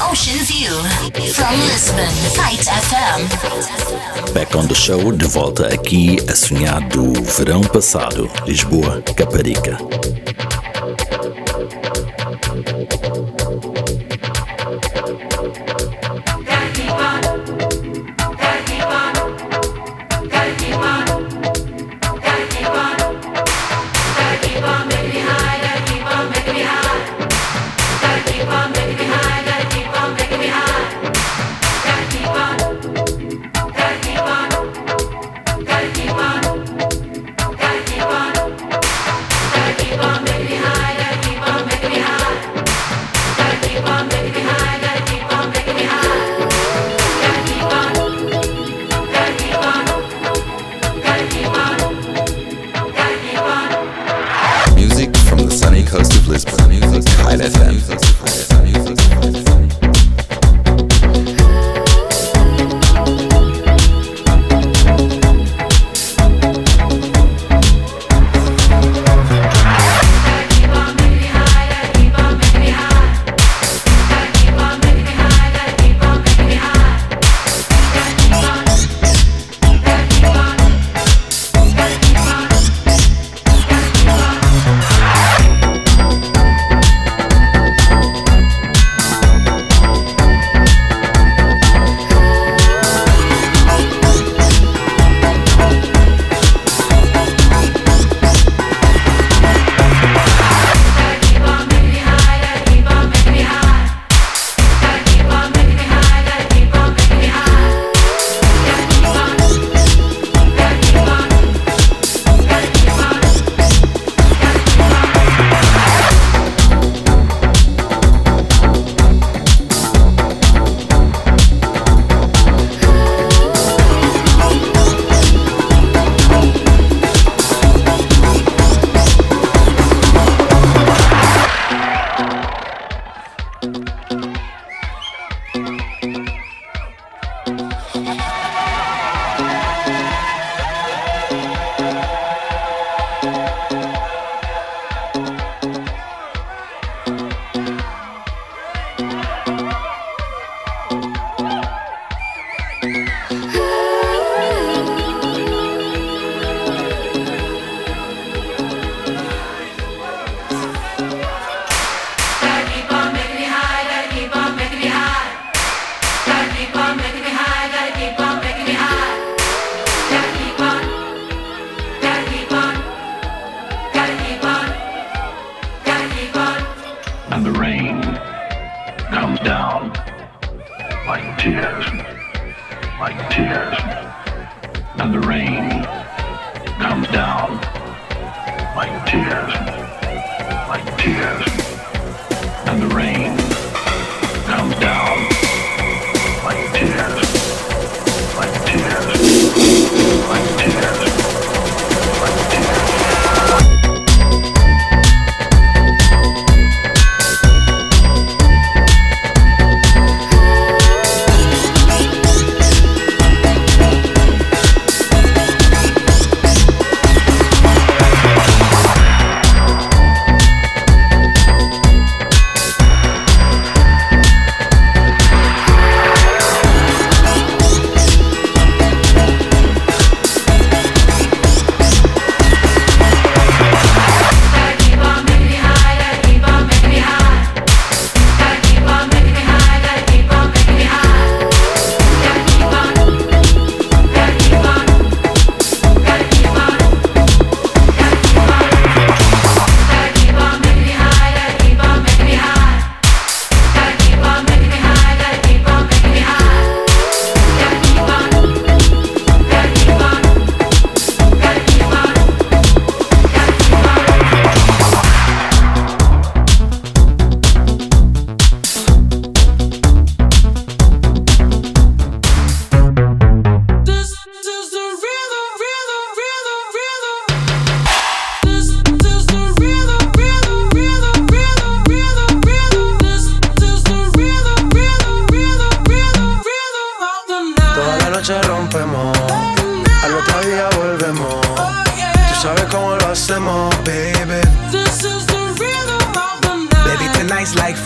ocean 0.00 0.38
view. 0.44 0.72
From 1.34 1.54
Lisbon, 1.68 2.14
Kite 2.34 2.68
FM. 2.68 4.32
Back 4.32 4.54
on 4.54 4.66
the 4.66 4.74
show, 4.74 5.12
de 5.12 5.26
volta 5.26 5.66
aqui 5.66 6.18
a 6.28 6.34
sonhar 6.34 6.80
do 6.88 7.12
verão 7.22 7.60
passado. 7.60 8.30
Lisboa, 8.46 9.02
Caparica. 9.16 9.78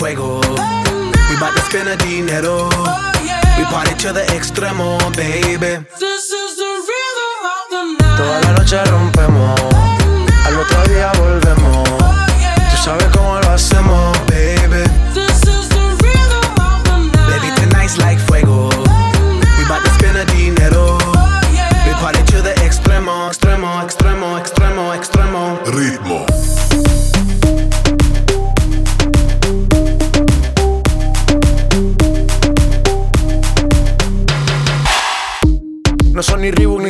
Fuego. 0.03 0.41
We 1.31 1.37
bout 1.39 1.55
to 1.55 1.63
spend 1.71 1.89
a 1.89 1.97
dinero. 1.97 2.69
We 3.57 3.65
party 3.71 3.95
to 4.03 4.13
the 4.13 4.25
extremo, 4.37 4.99
baby. 5.15 5.87
Toda 8.17 8.41
la 8.41 8.53
noche 8.53 8.83
rompemos, 8.91 9.61
al 10.45 10.59
otro 10.59 10.83
día 10.93 11.13
volvemos. 11.19 11.89
Tú 12.71 12.77
sabes 12.85 13.07
cómo 13.17 13.39
lo 13.43 13.51
hacemos, 13.51 14.19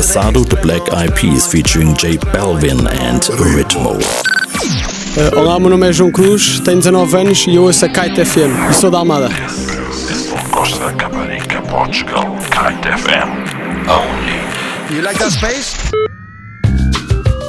Pasado, 0.00 0.42
The 0.42 0.56
Black 0.56 0.90
Eyed 0.94 1.14
Peas 1.14 1.46
featuring 1.46 1.94
J 1.94 2.16
Balvin 2.32 2.86
and 2.88 3.20
Ritmo. 3.38 3.98
Uh, 5.16 5.38
olá, 5.38 5.60
meu 5.60 5.68
nome 5.68 5.86
é 5.88 5.92
João 5.92 6.10
Cruz, 6.10 6.60
tenho 6.60 6.78
19 6.78 7.16
anos 7.16 7.46
e 7.46 7.54
eu 7.54 7.64
ouço 7.64 7.84
a 7.84 7.88
Kite 7.90 8.24
FM 8.24 8.70
e 8.70 8.72
sou 8.72 8.90
da 8.90 8.98
Almada. 8.98 9.28
Costa 10.50 10.90
Caparica, 10.94 11.60
Portugal, 11.62 12.34
Kite 12.50 12.88
FM. 12.88 13.28
Only. 13.90 14.96
You 14.96 15.02
like 15.02 15.18
that 15.18 15.32
space? 15.32 15.76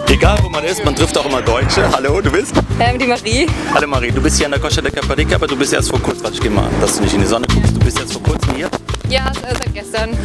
Egal 0.10 0.38
wo 0.44 0.50
man 0.50 0.66
ist, 0.66 0.84
man 0.84 0.94
trifft 0.94 1.18
auch 1.18 1.26
immer 1.26 1.42
Deutsche. 1.42 1.90
Hallo, 1.94 2.20
du 2.20 2.30
bist? 2.30 2.54
Ähm, 2.80 3.00
die 3.00 3.08
Marie. 3.08 3.48
Hallo 3.74 3.88
Marie, 3.88 4.12
du 4.12 4.22
bist 4.22 4.36
hier 4.38 4.48
an 4.48 4.52
der 4.52 4.60
Costa 4.60 4.82
de 4.82 4.92
Caparica, 4.92 5.36
aber 5.36 5.48
du 5.48 5.56
bist 5.56 5.72
erst 5.72 5.90
vor 5.90 6.00
kurzem, 6.02 6.24
warte 6.24 6.36
ich 6.36 6.42
geh 6.42 6.50
mal, 6.50 6.70
dass 6.82 6.98
du 6.98 7.04
nicht 7.04 7.14
in 7.14 7.22
die 7.22 7.28
Sonne 7.28 7.48
guckst, 7.48 7.74
du 7.74 7.80
bist 7.80 8.00
erst 8.00 8.12
vor 8.12 8.24
kurzem 8.24 8.56
hier. 8.56 8.70
Ja, 9.12 9.30
seit 9.42 9.74
gestern. 9.74 10.18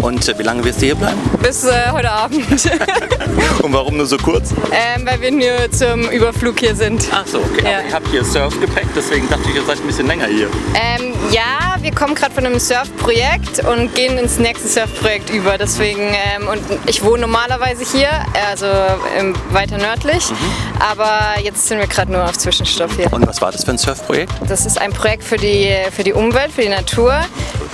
Und 0.00 0.28
äh, 0.28 0.38
wie 0.38 0.44
lange 0.44 0.62
wirst 0.62 0.80
du 0.80 0.86
hier 0.86 0.94
bleiben? 0.94 1.18
Bis 1.42 1.64
äh, 1.64 1.90
heute 1.90 2.08
Abend. 2.08 2.46
Und 3.62 3.72
warum 3.72 3.96
nur 3.96 4.06
so 4.06 4.16
kurz? 4.16 4.54
ähm, 4.70 5.04
weil 5.04 5.20
wir 5.20 5.32
nur 5.32 5.68
zum 5.72 6.08
Überflug 6.08 6.60
hier 6.60 6.76
sind. 6.76 7.02
Ach 7.10 7.26
so, 7.26 7.38
okay. 7.38 7.64
Ja. 7.64 7.78
Aber 7.78 7.88
ihr 7.88 7.92
habt 7.94 8.08
hier 8.08 8.24
Surfgepäck, 8.24 8.86
deswegen 8.94 9.28
dachte 9.28 9.42
ich, 9.50 9.56
ihr 9.56 9.64
seid 9.64 9.80
ein 9.80 9.86
bisschen 9.88 10.06
länger 10.06 10.26
hier. 10.26 10.46
Ähm, 10.74 11.14
ja, 11.32 11.57
wir 11.88 11.94
kommen 11.94 12.14
gerade 12.14 12.34
von 12.34 12.44
einem 12.44 12.58
Surfprojekt 12.58 13.64
und 13.66 13.94
gehen 13.94 14.18
ins 14.18 14.38
nächste 14.38 14.68
Surfprojekt 14.68 15.30
über. 15.30 15.56
Deswegen, 15.56 16.02
ähm, 16.02 16.46
und 16.46 16.60
ich 16.86 17.02
wohne 17.02 17.22
normalerweise 17.22 17.82
hier, 17.82 18.10
also 18.46 18.66
ähm, 19.16 19.34
weiter 19.52 19.78
nördlich. 19.78 20.22
Aber 20.80 21.40
jetzt 21.42 21.66
sind 21.66 21.78
wir 21.78 21.86
gerade 21.86 22.12
nur 22.12 22.24
auf 22.24 22.36
Zwischenstopp 22.36 22.90
hier. 22.92 23.10
Und 23.10 23.26
was 23.26 23.40
war 23.40 23.52
das 23.52 23.64
für 23.64 23.70
ein 23.70 23.78
Surfprojekt? 23.78 24.32
Das 24.46 24.66
ist 24.66 24.78
ein 24.78 24.92
Projekt 24.92 25.24
für 25.24 25.38
die, 25.38 25.74
für 25.90 26.04
die 26.04 26.12
Umwelt, 26.12 26.52
für 26.52 26.60
die 26.60 26.68
Natur. 26.68 27.14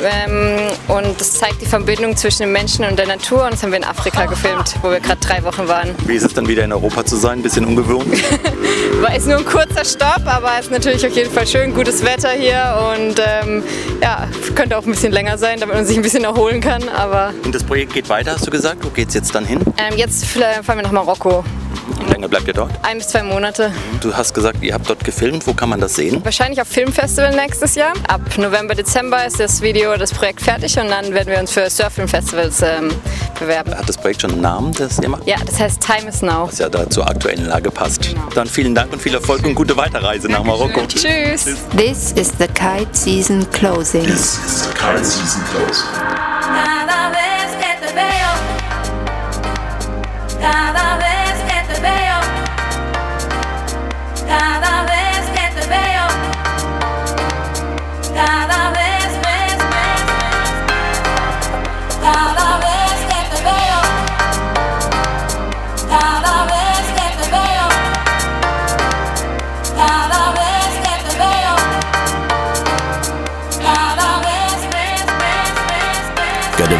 Ähm, 0.02 0.58
und 0.86 1.20
das 1.20 1.32
zeigt 1.32 1.60
die 1.60 1.66
Verbindung 1.66 2.16
zwischen 2.16 2.42
den 2.42 2.52
Menschen 2.52 2.84
und 2.84 2.96
der 2.96 3.08
Natur. 3.08 3.44
Und 3.44 3.54
das 3.54 3.64
haben 3.64 3.72
wir 3.72 3.78
in 3.78 3.84
Afrika 3.84 4.26
gefilmt, 4.26 4.76
wo 4.82 4.90
wir 4.90 5.00
gerade 5.00 5.20
drei 5.20 5.42
Wochen 5.42 5.66
waren. 5.66 5.90
Wie 6.06 6.14
ist 6.14 6.24
es 6.24 6.34
dann 6.34 6.46
wieder 6.46 6.64
in 6.64 6.72
Europa 6.72 7.04
zu 7.04 7.16
sein? 7.16 7.40
Ein 7.40 7.42
bisschen 7.42 7.64
ungewohnt? 7.64 8.06
War 9.00 9.16
ist 9.16 9.26
nur 9.26 9.38
ein 9.38 9.44
kurzer 9.44 9.84
Stopp, 9.84 10.22
aber 10.24 10.52
es 10.58 10.66
ist 10.66 10.70
natürlich 10.70 11.04
auf 11.04 11.16
jeden 11.16 11.32
Fall 11.32 11.46
schön, 11.46 11.74
gutes 11.74 12.04
Wetter 12.04 12.30
hier 12.30 12.76
und 12.94 13.20
ähm, 13.20 13.62
ja, 14.04 14.28
könnte 14.54 14.76
auch 14.76 14.84
ein 14.84 14.90
bisschen 14.90 15.12
länger 15.12 15.38
sein, 15.38 15.58
damit 15.60 15.74
man 15.76 15.86
sich 15.86 15.96
ein 15.96 16.02
bisschen 16.02 16.24
erholen 16.24 16.60
kann. 16.60 16.88
Aber 16.90 17.32
Und 17.42 17.54
das 17.54 17.64
Projekt 17.64 17.94
geht 17.94 18.06
weiter, 18.10 18.32
hast 18.32 18.46
du 18.46 18.50
gesagt? 18.50 18.84
Wo 18.84 18.90
geht's 18.90 19.14
jetzt 19.14 19.34
dann 19.34 19.46
hin? 19.46 19.60
ähm, 19.78 19.96
jetzt 19.96 20.26
fahren 20.26 20.76
wir 20.78 20.82
nach 20.82 20.92
Marokko. 20.92 21.42
Wie 22.06 22.12
lange 22.12 22.28
bleibt 22.28 22.46
ihr 22.46 22.54
dort? 22.54 22.70
Ein 22.82 22.98
bis 22.98 23.08
zwei 23.08 23.22
Monate. 23.22 23.72
Du 24.00 24.14
hast 24.14 24.34
gesagt, 24.34 24.62
ihr 24.62 24.74
habt 24.74 24.88
dort 24.88 25.02
gefilmt. 25.04 25.46
Wo 25.46 25.54
kann 25.54 25.68
man 25.68 25.80
das 25.80 25.94
sehen? 25.94 26.24
Wahrscheinlich 26.24 26.60
auf 26.60 26.68
Filmfestival 26.68 27.34
nächstes 27.34 27.74
Jahr. 27.74 27.92
Ab 28.08 28.20
November, 28.36 28.74
Dezember 28.74 29.24
ist 29.26 29.40
das 29.40 29.60
Video, 29.62 29.96
das 29.96 30.12
Projekt 30.12 30.40
fertig 30.42 30.78
und 30.78 30.88
dann 30.88 31.12
werden 31.14 31.28
wir 31.28 31.38
uns 31.38 31.52
für 31.52 31.68
Surffilmfestivals 31.68 32.62
ähm, 32.62 32.90
bewerben. 33.38 33.74
Hat 33.76 33.88
das 33.88 33.96
Projekt 33.96 34.20
schon 34.22 34.32
einen 34.32 34.42
Namen, 34.42 34.72
das 34.74 34.98
ihr 34.98 35.08
macht? 35.08 35.26
Ja, 35.26 35.36
das 35.44 35.58
heißt 35.58 35.80
Time 35.82 36.08
is 36.08 36.22
Now. 36.22 36.46
Was 36.48 36.58
ja 36.58 36.68
da 36.68 36.88
zur 36.88 37.08
aktuellen 37.08 37.46
Lage 37.46 37.70
passt. 37.70 38.14
Dann 38.34 38.46
vielen 38.46 38.74
Dank 38.74 38.92
und 38.92 39.00
viel 39.00 39.14
Erfolg 39.14 39.44
und 39.44 39.54
gute 39.54 39.76
Weiterreise 39.76 40.28
nach 40.28 40.44
Marokko. 40.44 40.82
Tschüss. 40.86 41.44
This 41.76 42.12
is 42.12 42.32
the 42.38 42.46
kite 42.48 42.88
season 42.92 43.48
closing. 43.50 44.04
This 44.04 44.38
is 44.44 44.64
the 44.68 44.74
kite 44.74 45.04
season 45.04 45.42
closing. 45.50 45.88
Cada 46.44 47.10
vez 47.10 47.50
que 47.58 47.86
te 47.86 47.94
veo, 47.94 48.30
cada 50.40 50.83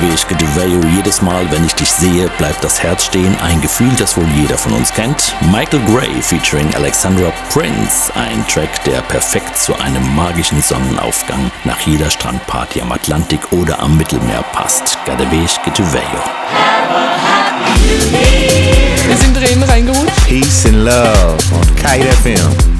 vez. 0.00 0.14
Gadeweg 0.24 0.28
Geduveyo, 0.28 0.80
jedes 0.96 1.22
Mal, 1.22 1.50
wenn 1.50 1.64
ich 1.64 1.74
dich 1.74 1.90
sehe, 1.90 2.28
bleibt 2.38 2.62
das 2.64 2.82
Herz 2.82 3.04
stehen. 3.04 3.36
Ein 3.40 3.60
Gefühl, 3.60 3.92
das 3.98 4.16
wohl 4.16 4.26
jeder 4.36 4.58
von 4.58 4.72
uns 4.72 4.92
kennt. 4.92 5.34
Michael 5.52 5.80
Gray 5.86 6.20
featuring 6.20 6.72
Alexandra 6.74 7.32
Prince. 7.50 8.12
Ein 8.14 8.46
Track, 8.48 8.82
der 8.84 9.00
perfekt 9.02 9.56
zu 9.56 9.78
einem 9.78 10.14
magischen 10.14 10.60
Sonnenaufgang 10.60 11.50
nach 11.64 11.80
jeder 11.80 12.10
Strandparty 12.10 12.80
am 12.80 12.92
Atlantik 12.92 13.40
oder 13.52 13.78
am 13.80 13.96
Mittelmeer 13.96 14.42
passt. 14.52 14.98
Gadeweg 15.06 15.62
Geduveyo. 15.64 16.02
Wir 19.06 19.16
sind 19.16 19.36
drin 19.36 19.62
reingerutscht. 19.62 20.26
Peace 20.26 20.66
and 20.66 20.84
love 20.84 21.38
on 21.52 21.76
Kite 21.76 22.10
FM. 22.22 22.73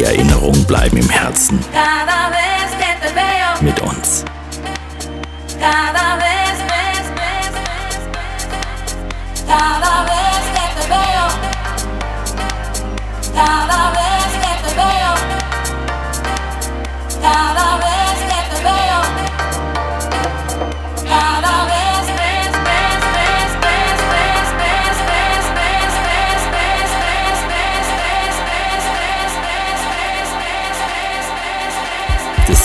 Die 0.00 0.06
Erinnerungen 0.06 0.64
bleiben 0.64 0.96
im 0.96 1.10
Herzen. 1.10 1.62
Mit 3.60 3.78
uns. 3.80 4.24
Cada 5.60 6.16
vez 6.16 6.40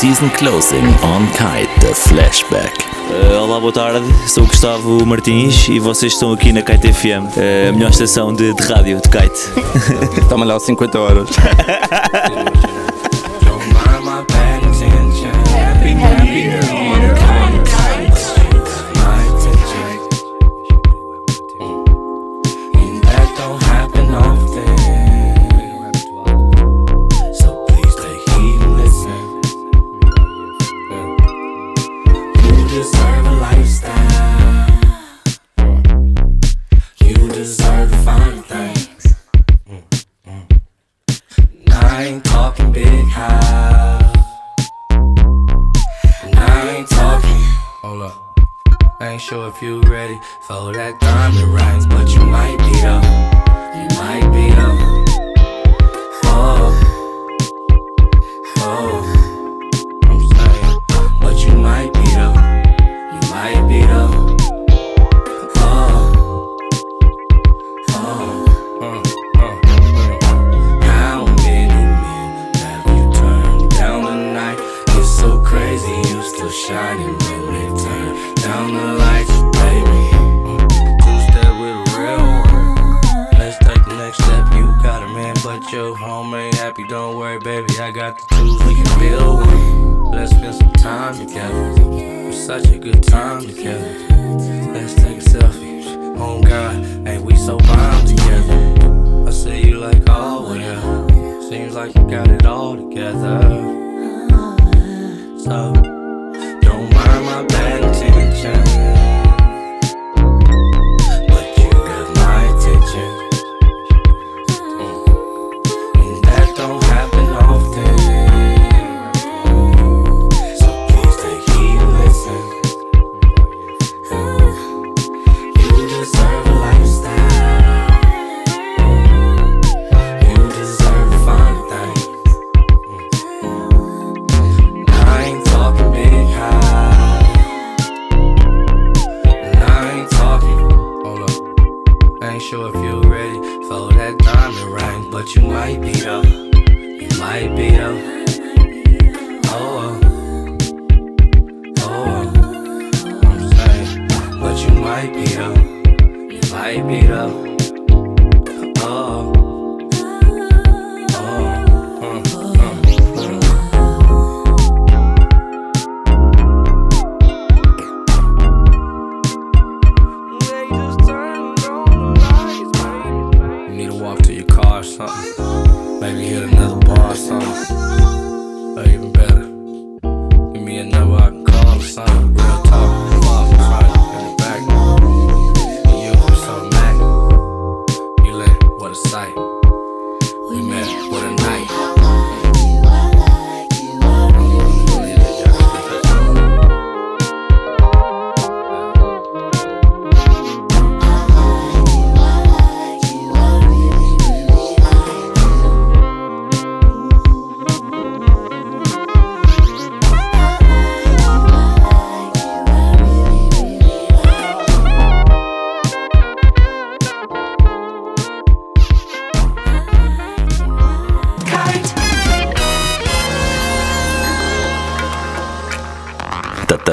Season 0.05 0.29
Closing 0.37 0.85
on 1.01 1.25
Kite 1.31 1.79
The 1.79 1.91
Flashback. 1.95 2.71
Uh, 3.09 3.41
olá, 3.41 3.59
boa 3.59 3.73
tarde. 3.73 4.05
Sou 4.29 4.45
Gustavo 4.45 5.03
Martins 5.03 5.67
e 5.67 5.79
vocês 5.79 6.13
estão 6.13 6.31
aqui 6.31 6.53
na 6.53 6.61
Kite 6.61 6.93
FM, 6.93 7.35
uh, 7.35 7.39
eh, 7.39 7.69
a 7.69 7.71
melhor 7.71 7.89
estação 7.89 8.31
de, 8.31 8.53
de 8.53 8.63
rádio 8.67 9.01
de 9.01 9.09
kite. 9.09 9.49
Está-me 10.21 10.59
50 10.59 10.99
horas. 10.99 11.29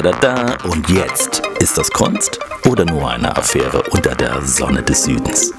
da, 0.03 0.11
da. 0.11 0.57
Und 0.69 0.89
jetzt, 0.89 1.41
ist 1.59 1.77
das 1.77 1.89
Kunst 1.89 2.37
oder 2.67 2.85
nur 2.85 3.09
eine 3.09 3.35
Affäre 3.35 3.81
unter 3.91 4.13
der 4.15 4.41
Sonne 4.41 4.83
des 4.83 5.03
Südens? 5.03 5.53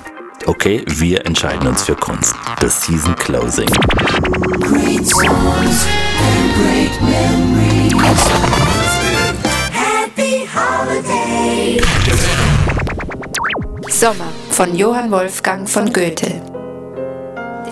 Okay, 0.47 0.85
wir 0.87 1.25
entscheiden 1.25 1.67
uns 1.67 1.85
für 1.85 1.95
Kunst. 1.95 2.35
Das 2.61 2.83
Season 2.83 3.17
Closing. 3.17 3.69
Great 4.61 5.07
songs 5.07 5.87
and 6.21 6.55
great 6.57 7.01
memories. 7.01 7.95
Happy 9.73 10.47
Holiday. 10.55 11.81
Sommer 13.89 14.31
von 14.51 14.75
Johann 14.77 15.11
Wolfgang 15.11 15.69
von 15.69 15.91
Goethe. 15.91 16.43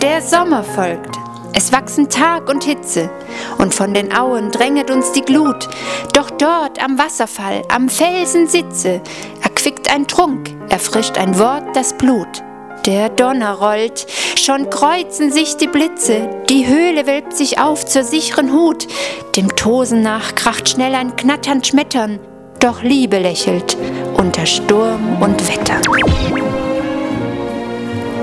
Der 0.00 0.22
Sommer 0.22 0.64
folgt. 0.64 1.18
Es 1.52 1.70
wachsen 1.70 2.08
Tag 2.08 2.48
und 2.48 2.64
Hitze 2.64 3.10
und 3.58 3.74
von 3.74 3.94
den 3.94 4.14
Auen 4.14 4.50
dränget 4.50 4.90
uns 4.90 5.12
die 5.12 5.22
Glut. 5.22 5.68
Doch 6.12 6.30
dort 6.30 6.82
am 6.82 6.98
Wasserfall, 6.98 7.62
am 7.68 7.88
Felsen 7.88 8.46
sitze, 8.48 9.00
erquickt 9.42 9.92
ein 9.92 10.06
Trunk, 10.06 10.50
erfrischt 10.68 11.18
ein 11.18 11.38
Wort 11.38 11.64
das 11.74 11.94
Blut. 11.94 12.42
Der 12.86 13.10
Donner 13.10 13.52
rollt, 13.52 14.06
schon 14.36 14.68
kreuzen 14.68 15.30
sich 15.30 15.56
die 15.56 15.68
Blitze, 15.68 16.28
die 16.48 16.66
Höhle 16.66 17.06
wölbt 17.06 17.36
sich 17.36 17.60
auf 17.60 17.86
zur 17.86 18.02
sicheren 18.02 18.52
Hut, 18.52 18.88
dem 19.36 19.54
Tosen 19.54 20.02
nach 20.02 20.34
kracht 20.34 20.68
schnell 20.68 20.94
ein 20.94 21.14
knatternd 21.14 21.66
Schmettern, 21.66 22.18
doch 22.58 22.82
Liebe 22.82 23.18
lächelt 23.18 23.76
unter 24.14 24.46
Sturm 24.46 25.20
und 25.20 25.48
Wetter. 25.48 25.80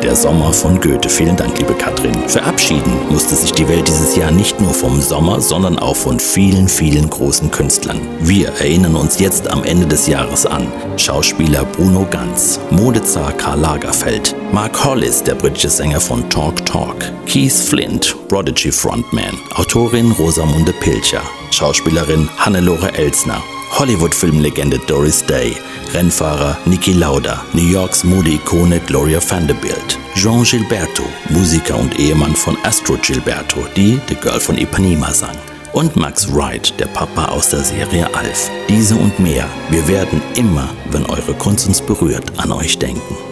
Der 0.10 0.16
Sommer 0.16 0.52
von 0.52 0.82
Goethe. 0.82 1.08
Vielen 1.08 1.36
Dank, 1.36 1.60
liebe 1.60 1.76
Katrin. 1.76 2.28
Verabschieden 2.28 2.92
musste 3.12 3.36
sich 3.36 3.52
die 3.52 3.68
Welt 3.68 3.88
dieses 3.88 4.16
Jahr 4.16 4.32
nicht 4.32 4.60
nur 4.60 4.74
vom 4.74 5.00
Sommer, 5.00 5.40
sondern 5.40 5.78
auch 5.78 5.96
von 5.96 6.20
vielen, 6.20 6.68
vielen 6.68 7.08
großen 7.08 7.52
Künstlern. 7.52 8.02
Wir 8.20 8.48
erinnern 8.48 8.96
uns 8.96 9.20
jetzt 9.20 9.48
am 9.48 9.64
Ende 9.64 9.86
des 9.86 10.08
Jahres 10.08 10.48
an. 10.48 10.66
Schauspieler 10.98 11.64
Bruno 11.64 12.08
Ganz, 12.10 12.60
Modezar 12.72 13.34
Karl 13.34 13.60
Lagerfeld, 13.60 14.36
Mark 14.52 14.84
Hollis, 14.84 15.22
der 15.22 15.36
britische 15.36 15.70
Sänger 15.70 16.02
von 16.02 16.28
Talk 16.28 16.66
Talk, 16.66 16.98
Keith 17.28 17.54
Flint, 17.54 18.16
Prodigy 18.30 18.72
Frontman, 18.72 19.38
Autorin 19.58 20.12
Rosamunde 20.14 20.74
Pilcher, 20.74 21.22
Schauspielerin 21.52 22.28
Hannelore 22.36 22.92
Elsner, 22.96 23.44
Hollywood-Filmlegende 23.72 24.80
Doris 24.88 25.24
Day, 25.26 25.56
Rennfahrer 25.94 26.58
Niki 26.66 26.94
Lauda, 26.94 27.44
New 27.54 27.68
Yorks 27.68 28.04
Mode-Ikone 28.04 28.80
Gloria 28.82 29.20
Vanderbilt, 29.22 29.98
Jean 30.16 30.44
Gilberto, 30.44 31.04
Musiker 31.30 31.78
und 31.78 31.98
Ehemann 32.00 32.36
von 32.36 32.58
Astro 32.64 32.98
Gilberto, 33.02 33.66
die 33.76 34.00
The 34.08 34.16
Girl 34.16 34.40
von 34.40 34.58
Ipanema 34.58 35.14
sang. 35.14 35.38
Und 35.74 35.96
Max 35.96 36.28
Wright, 36.34 36.74
der 36.80 36.88
Papa 36.88 37.26
aus 37.26 37.50
der 37.50 37.64
Serie 37.64 38.12
Alf. 38.16 38.50
Diese 38.68 38.96
und 38.96 39.20
mehr. 39.20 39.48
Wir 39.70 39.88
werden 39.88 40.22
immer, 40.36 40.70
wenn 40.92 41.06
eure 41.06 41.34
Kunst 41.36 41.68
uns 41.68 41.80
berührt, 41.80 42.24
an 42.38 42.52
euch 42.52 42.80
denken. 42.80 43.29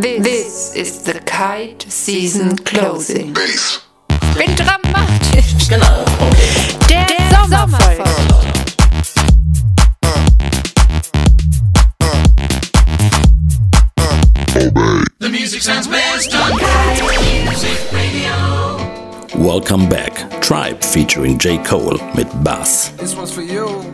This 0.00 0.74
is 0.74 1.02
the 1.02 1.20
kite 1.20 1.82
season 1.82 2.56
closing. 2.56 3.34
Bin 3.34 4.56
dramatisch. 4.56 5.68
Genau, 5.68 6.04
okay. 6.22 6.78
Der, 6.88 7.06
Sommervolk. 7.30 8.08
The 15.18 15.28
music 15.28 15.60
sounds 15.60 15.86
best 15.86 16.34
on 16.34 16.58
Kite 16.58 17.44
Music 17.44 17.92
Radio. 17.92 19.36
Welcome 19.36 19.86
back. 19.86 20.40
Tribe 20.40 20.82
featuring 20.82 21.38
J. 21.38 21.58
Cole 21.58 21.98
mit 22.14 22.26
Bass. 22.42 22.88
This 22.96 23.14
one's 23.14 23.34
for 23.34 23.42
you. 23.42 23.84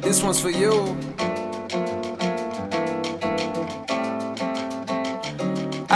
This 0.00 0.22
one's 0.22 0.40
for 0.40 0.48
you. 0.48 0.96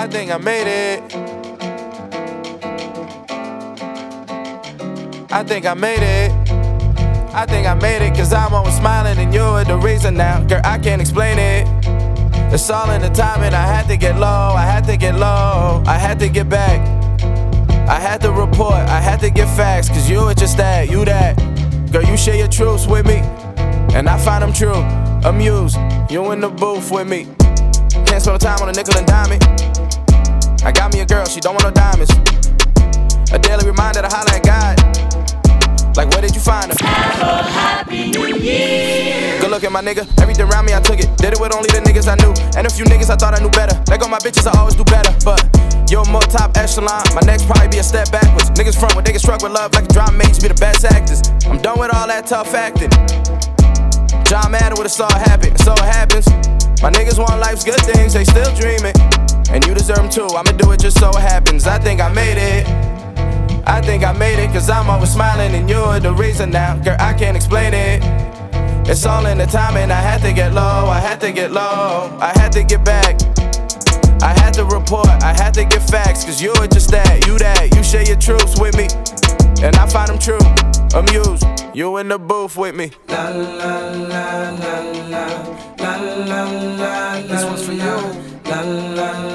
I 0.03 0.09
think 0.09 0.33
I 0.33 0.37
made 0.37 0.67
it. 0.67 1.01
I 5.31 5.45
think 5.45 5.65
I 5.65 5.75
made 5.75 6.03
it. 6.03 6.33
I 7.33 7.47
think 7.47 7.69
I 7.69 7.75
made 7.75 8.05
it, 8.05 8.13
cause 8.17 8.33
I'm 8.33 8.53
always 8.53 8.75
smiling 8.75 9.17
and 9.19 9.33
you're 9.33 9.63
the 9.63 9.77
reason 9.77 10.17
now. 10.17 10.43
Girl, 10.43 10.61
I 10.65 10.79
can't 10.79 11.01
explain 11.01 11.39
it. 11.39 11.69
It's 12.53 12.69
all 12.69 12.91
in 12.91 13.01
the 13.01 13.11
timing. 13.11 13.55
I 13.55 13.65
had 13.65 13.87
to 13.87 13.97
get 13.97 14.19
low, 14.19 14.27
I 14.57 14.63
had 14.63 14.85
to 14.87 14.97
get 14.97 15.15
low, 15.15 15.85
I 15.87 15.97
had 15.99 16.19
to 16.19 16.29
get 16.29 16.49
back. 16.49 16.81
I 17.89 18.01
had 18.01 18.21
to 18.23 18.33
report, 18.33 18.75
I 18.75 19.01
had 19.01 19.21
to 19.21 19.31
get 19.31 19.47
facts, 19.57 19.89
cause 19.89 20.11
you 20.11 20.25
were 20.25 20.35
just 20.35 20.57
that, 20.57 20.91
you 20.91 21.05
that. 21.05 21.37
Girl, 21.93 22.03
you 22.03 22.17
share 22.17 22.35
your 22.35 22.49
truths 22.49 22.89
with 22.89 23.07
me, 23.07 23.19
and 23.95 24.09
I 24.09 24.19
find 24.19 24.43
them 24.43 24.53
true. 24.53 24.83
Amused, 25.25 25.79
you 26.11 26.33
in 26.33 26.41
the 26.41 26.51
booth 26.51 26.91
with 26.91 27.07
me. 27.07 27.29
Can't 28.05 28.21
spend 28.21 28.41
time 28.41 28.61
on 28.63 28.69
a 28.69 28.73
nickel 28.73 28.99
and 28.99 29.07
dime. 29.07 29.72
I 30.65 30.71
got 30.71 30.93
me 30.95 31.01
a 31.01 31.07
girl, 31.07 31.27
she 31.27 31.41
don't 31.41 31.55
want 31.55 31.65
no 31.65 31.71
diamonds. 31.71 32.11
A 33.33 33.39
daily 33.39 33.67
reminder 33.67 34.03
to 34.03 34.09
holler 34.09 34.31
at 34.31 34.45
God. 34.47 34.79
Like, 35.97 36.09
where 36.11 36.23
did 36.23 36.35
you 36.35 36.41
find 36.41 36.71
her? 36.71 36.77
A 36.79 37.43
happy 37.43 38.11
new 38.11 38.27
year. 38.39 39.41
Good 39.41 39.51
look 39.51 39.65
at 39.65 39.73
my 39.73 39.83
nigga. 39.83 40.07
Everything 40.23 40.49
around 40.49 40.67
me, 40.67 40.73
I 40.73 40.81
took 40.81 41.01
it. 41.01 41.11
Did 41.19 41.35
it 41.35 41.41
with 41.41 41.53
only 41.53 41.69
the 41.69 41.83
niggas 41.83 42.07
I 42.07 42.15
knew. 42.23 42.33
And 42.57 42.67
a 42.67 42.71
few 42.71 42.85
niggas 42.87 43.11
I 43.11 43.17
thought 43.17 43.35
I 43.35 43.43
knew 43.43 43.51
better. 43.51 43.75
Let 43.91 44.01
go 44.01 44.09
my 44.09 44.19
bitches, 44.19 44.47
I 44.47 44.57
always 44.59 44.75
do 44.75 44.85
better. 44.85 45.13
But 45.25 45.43
you're 45.91 46.07
more 46.07 46.23
top 46.23 46.57
echelon. 46.57 47.03
My 47.13 47.21
next 47.27 47.45
probably 47.45 47.69
be 47.69 47.79
a 47.79 47.83
step 47.83 48.13
backwards. 48.13 48.49
Niggas 48.55 48.79
front 48.79 48.95
when 48.95 49.05
niggas 49.05 49.27
struck 49.27 49.43
with 49.43 49.53
love 49.53 49.75
like 49.75 49.85
a 49.85 49.93
drama 49.93 50.17
mates 50.17 50.39
be 50.39 50.49
the 50.49 50.61
best 50.63 50.85
actors. 50.85 51.21
I'm 51.45 51.61
done 51.61 51.79
with 51.79 51.93
all 51.93 52.07
that 52.07 52.27
tough 52.27 52.55
acting. 52.55 52.95
John 54.25 54.53
Madden 54.53 54.79
would 54.79 54.87
have 54.87 54.95
saw 54.95 55.11
it 55.11 55.27
happen. 55.27 55.59
So 55.59 55.75
it 55.75 55.91
happens. 55.91 56.31
My 56.81 56.91
niggas 56.95 57.19
want 57.19 57.41
life's 57.41 57.65
good 57.65 57.83
things, 57.83 58.15
they 58.15 58.25
still 58.25 58.49
dreaming. 58.55 58.95
And 59.51 59.65
you 59.67 59.75
deserve 59.75 59.97
them 59.97 60.11
too. 60.11 60.27
I'ma 60.27 60.53
do 60.57 60.73
it 60.73 60.81
just 60.81 60.99
so 60.99 61.11
it 61.11 61.21
happens. 61.21 61.67
I 61.67 61.79
think 61.79 62.01
I 62.01 62.13
made 62.13 62.39
it. 62.39 62.67
I 63.67 63.81
think 63.81 64.05
I 64.05 64.13
made 64.13 64.39
it, 64.43 64.53
cause 64.53 64.69
I'm 64.69 64.91
always 64.91 65.13
smiling 65.13 65.55
and 65.55 65.69
you're 65.71 66.01
the 66.01 66.13
reason 66.13 66.51
now. 66.51 66.77
Girl, 66.83 66.97
I 66.99 67.15
can't 67.15 67.37
explain 67.37 67.73
it. 67.75 68.03
It's 68.89 69.07
all 69.07 69.25
in 69.27 69.39
the 69.39 69.47
timing. 69.47 69.91
I 69.91 70.01
had 70.01 70.21
to 70.23 70.33
get 70.33 70.53
low, 70.53 70.87
I 70.89 70.99
had 70.99 71.21
to 71.21 71.33
get 71.33 71.53
low, 71.53 72.17
I 72.21 72.33
had 72.35 72.51
to 72.53 72.65
get 72.65 72.85
back. 72.85 73.21
I 74.21 74.35
had 74.39 74.53
to 74.55 74.65
report, 74.65 75.09
I 75.23 75.33
had 75.33 75.55
to 75.55 75.65
get 75.65 75.83
facts, 75.83 76.25
cause 76.25 76.43
you're 76.43 76.67
just 76.69 76.91
that, 76.91 77.27
you 77.27 77.39
that. 77.39 77.75
You 77.75 77.83
share 77.83 78.05
your 78.05 78.17
truths 78.17 78.61
with 78.61 78.77
me, 78.77 78.89
and 79.65 79.75
I 79.77 79.87
find 79.89 80.09
them 80.09 80.19
true. 80.19 80.39
Amused, 80.95 81.45
you 81.75 81.97
in 81.99 82.09
the 82.09 82.19
booth 82.19 82.57
with 82.57 82.75
me. 82.75 82.91
La 83.09 83.29
la 83.29 83.91
la 83.91 84.51
la 84.51 84.51
la 84.51 85.27
la 85.79 85.97
la 85.97 86.43
la. 86.77 87.21
This 87.23 87.45
one's 87.45 87.65
for 87.65 87.73
you. 87.73 87.81
La 88.45 88.61
la 88.61 89.13
la 89.21 89.32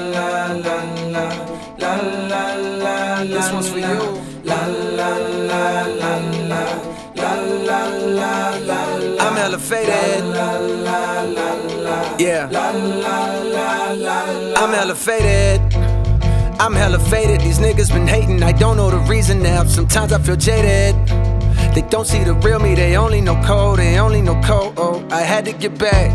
This 3.48 3.54
one's 3.54 3.70
for 3.70 3.78
you. 3.78 3.84
La 4.44 4.66
la 4.66 5.08
la 5.16 5.86
la 5.86 6.16
la 6.52 6.64
la 7.16 7.32
la 7.64 7.86
la 8.18 8.50
la. 8.58 9.24
I'm 9.24 9.38
elevated. 9.38 10.22
Yeah. 12.20 12.50
I'm 14.54 14.74
elevated. 14.74 15.60
I'm 16.60 16.74
hella 16.74 16.98
faded. 16.98 17.40
These 17.40 17.58
niggas 17.58 17.90
been 17.90 18.06
hating. 18.06 18.42
I 18.42 18.52
don't 18.52 18.76
know 18.76 18.90
the 18.90 18.98
reason 19.10 19.42
now. 19.42 19.64
Sometimes 19.64 20.12
I 20.12 20.18
feel 20.18 20.36
jaded. 20.36 20.94
They 21.74 21.88
don't 21.88 22.06
see 22.06 22.24
the 22.24 22.34
real 22.34 22.58
me. 22.58 22.74
They 22.74 22.98
only 22.98 23.22
know 23.22 23.40
code. 23.42 23.78
They 23.78 23.98
only 23.98 24.20
know 24.20 24.38
code. 24.42 24.74
Oh, 24.76 25.02
I 25.10 25.22
had 25.22 25.46
to 25.46 25.52
get 25.52 25.78
back. 25.78 26.12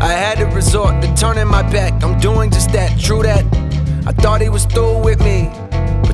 I 0.00 0.12
had 0.12 0.38
to 0.38 0.44
resort 0.54 1.02
to 1.02 1.12
turning 1.16 1.48
my 1.48 1.62
back. 1.62 2.00
I'm 2.04 2.16
doing 2.20 2.52
just 2.52 2.70
that. 2.70 2.96
True 3.00 3.24
that. 3.24 3.44
I 4.06 4.12
thought 4.12 4.40
he 4.40 4.48
was 4.48 4.64
through 4.64 5.00
with 5.00 5.20
me, 5.20 5.50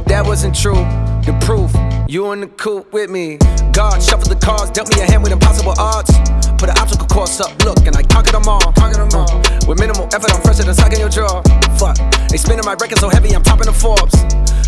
that 0.06 0.24
wasn't 0.24 0.54
true. 0.54 0.82
The 1.24 1.32
proof, 1.40 1.72
you 2.08 2.32
in 2.32 2.40
the 2.40 2.46
coop 2.46 2.92
with 2.92 3.10
me. 3.10 3.38
God 3.72 4.02
shuffled 4.02 4.30
the 4.30 4.38
cards, 4.38 4.70
dealt 4.70 4.94
me 4.94 5.00
a 5.00 5.06
hand 5.06 5.22
with 5.22 5.32
impossible 5.32 5.74
odds. 5.78 6.12
Put 6.58 6.68
an 6.68 6.76
obstacle 6.78 7.06
course 7.06 7.40
up, 7.40 7.50
look, 7.64 7.86
and 7.86 7.96
I 7.96 8.02
conquered 8.02 8.34
them 8.34 8.48
all. 8.48 8.72
Conquered 8.72 9.00
them 9.00 9.20
all. 9.20 9.28
Mm. 9.28 9.68
With 9.68 9.78
minimal 9.80 10.06
effort, 10.14 10.32
I'm 10.32 10.42
fresher 10.42 10.64
than 10.64 10.74
sucking 10.74 11.00
your 11.00 11.08
jaw. 11.08 11.42
Fuck, 11.80 11.96
they 12.28 12.36
spinning 12.36 12.64
my 12.64 12.74
record 12.74 12.98
so 12.98 13.08
heavy, 13.08 13.34
I'm 13.34 13.42
topping 13.42 13.66
the 13.66 13.72
Forbes. 13.72 14.14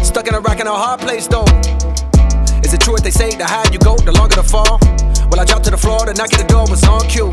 Stuck 0.01 0.26
in 0.28 0.34
a 0.34 0.41
rack 0.41 0.61
in 0.61 0.66
a 0.66 0.74
hard 0.74 1.01
place 1.01 1.26
though. 1.26 1.47
Is 2.64 2.72
it 2.74 2.80
true 2.80 2.95
what 2.95 3.05
they 3.05 3.11
say? 3.11 3.30
The 3.30 3.45
higher 3.47 3.70
you 3.72 3.78
go, 3.78 3.97
the 3.97 4.12
longer 4.12 4.37
the 4.37 4.43
fall. 4.43 4.78
Well, 5.30 5.41
I 5.41 5.45
dropped 5.45 5.64
to 5.64 5.70
the 5.70 5.76
floor, 5.76 6.07
the 6.07 6.14
knock 6.14 6.32
at 6.32 6.41
the 6.41 6.49
door 6.49 6.66
was 6.68 6.82
on 6.84 7.07
cue. 7.09 7.30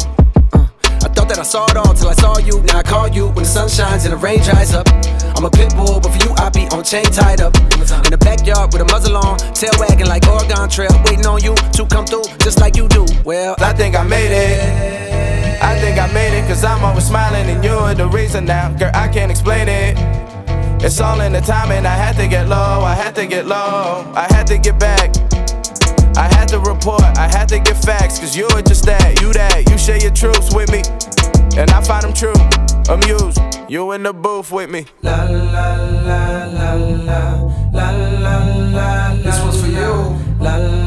I 1.01 1.09
thought 1.09 1.29
that 1.29 1.39
I 1.39 1.43
saw 1.43 1.65
it 1.71 1.77
all 1.77 1.93
till 1.93 2.09
I 2.09 2.13
saw 2.13 2.37
you. 2.37 2.61
Now 2.63 2.79
I 2.79 2.83
call 2.83 3.07
you 3.07 3.27
when 3.27 3.43
the 3.43 3.49
sun 3.49 3.69
shines 3.69 4.05
and 4.05 4.13
the 4.13 4.17
rain 4.17 4.41
dries 4.43 4.73
up. 4.73 4.87
I'm 5.35 5.45
a 5.45 5.49
pit 5.49 5.73
bull, 5.75 5.99
but 5.99 6.11
for 6.11 6.21
you 6.27 6.33
I 6.37 6.49
be 6.49 6.67
on 6.75 6.83
chain 6.83 7.05
tied 7.05 7.41
up. 7.41 7.55
In 7.55 8.11
the 8.11 8.17
backyard 8.19 8.71
with 8.71 8.81
a 8.81 8.85
muzzle 8.85 9.17
on, 9.17 9.37
tail 9.53 9.73
wagging 9.79 10.07
like 10.07 10.27
Oregon 10.27 10.69
Trail, 10.69 10.91
waiting 11.05 11.25
on 11.25 11.41
you 11.41 11.55
to 11.55 11.85
come 11.87 12.05
through 12.05 12.25
just 12.39 12.59
like 12.59 12.75
you 12.75 12.87
do. 12.87 13.05
Well, 13.25 13.55
I 13.59 13.73
think 13.73 13.95
I 13.95 14.03
made 14.03 14.31
it. 14.31 15.61
I 15.61 15.79
think 15.79 15.97
I 15.97 16.11
made 16.13 16.37
it, 16.37 16.47
cause 16.47 16.63
I'm 16.63 16.83
always 16.83 17.05
smiling 17.07 17.49
and 17.49 17.63
you're 17.63 17.93
the 17.93 18.07
reason 18.07 18.45
now. 18.45 18.71
Girl, 18.77 18.91
I 18.93 19.07
can't 19.07 19.31
explain 19.31 19.67
it. 19.69 19.97
It's 20.83 20.99
all 20.99 21.21
in 21.21 21.31
the 21.31 21.39
timing. 21.39 21.85
I 21.85 21.95
had 21.95 22.15
to 22.17 22.27
get 22.27 22.47
low, 22.49 22.81
I 22.83 22.93
had 22.93 23.15
to 23.15 23.25
get 23.25 23.47
low, 23.47 24.11
I 24.15 24.27
had 24.29 24.45
to 24.47 24.57
get 24.57 24.77
back. 24.77 25.13
I 26.15 26.27
had 26.33 26.47
to 26.49 26.59
report, 26.59 27.03
I 27.17 27.27
had 27.27 27.47
to 27.49 27.59
get 27.59 27.77
facts, 27.83 28.19
cause 28.19 28.35
you're 28.35 28.61
just 28.61 28.85
that, 28.85 29.21
you 29.21 29.33
that, 29.33 29.69
you 29.69 29.77
share 29.77 29.97
your 29.97 30.11
truths 30.11 30.53
with 30.53 30.71
me. 30.71 30.81
And 31.57 31.69
I 31.71 31.81
find 31.83 32.03
them 32.03 32.13
true, 32.13 32.33
amused. 32.89 33.39
You 33.69 33.93
in 33.93 34.03
the 34.03 34.13
booth 34.13 34.51
with 34.51 34.69
me. 34.69 34.85
La 35.01 35.23
la 35.23 35.29
la 35.29 35.75
la 35.75 36.43
la 36.43 36.73
la 37.71 37.89
la 37.89 38.45
la. 38.71 39.15
This 39.15 39.39
one's 39.39 39.61
for 39.61 39.67
you. 39.67 40.15
La 40.39 40.57
la 40.57 40.75
la 40.75 40.82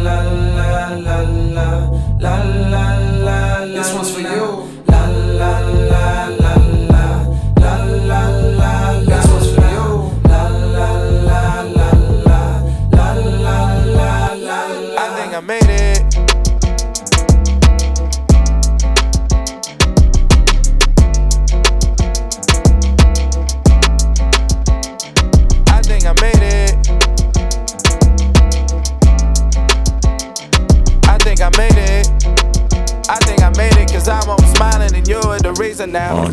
you're 35.66 35.74
the 35.74 35.84
reason 35.84 35.86
now. 35.86 36.30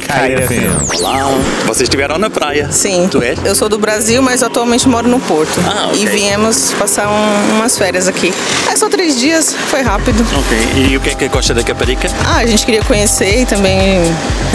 Olá, 1.00 1.30
vocês 1.66 1.88
estiveram 1.88 2.18
na 2.18 2.30
praia? 2.30 2.72
Sim. 2.72 3.08
Tu 3.10 3.22
és? 3.22 3.40
Eu 3.44 3.56
sou 3.56 3.68
do 3.70 3.78
Brasil, 3.78 4.22
mas 4.22 4.44
atualmente 4.44 4.88
moro 4.88 5.08
no 5.08 5.20
Porto. 5.20 5.60
Ah, 5.66 5.88
ok. 5.90 6.02
E 6.02 6.06
viemos 6.06 6.72
passar 6.74 7.08
um- 7.08 7.56
umas 7.56 7.78
férias 7.78 8.08
aqui. 8.08 8.34
É 8.72 8.76
só 8.76 8.90
três 8.90 9.20
dias, 9.20 9.54
foi 9.68 9.82
rápido. 9.82 10.24
Ok. 10.38 10.84
E 10.92 10.98
o 10.98 11.00
que 11.02 11.10
é 11.10 11.16
que 11.16 11.28
gosta 11.30 11.54
da 11.54 11.64
Caparica? 11.64 12.10
Ah, 12.26 12.38
a 12.38 12.46
gente 12.46 12.66
queria 12.66 12.84
conhecer 12.84 13.42
e 13.42 13.46
também 13.46 14.02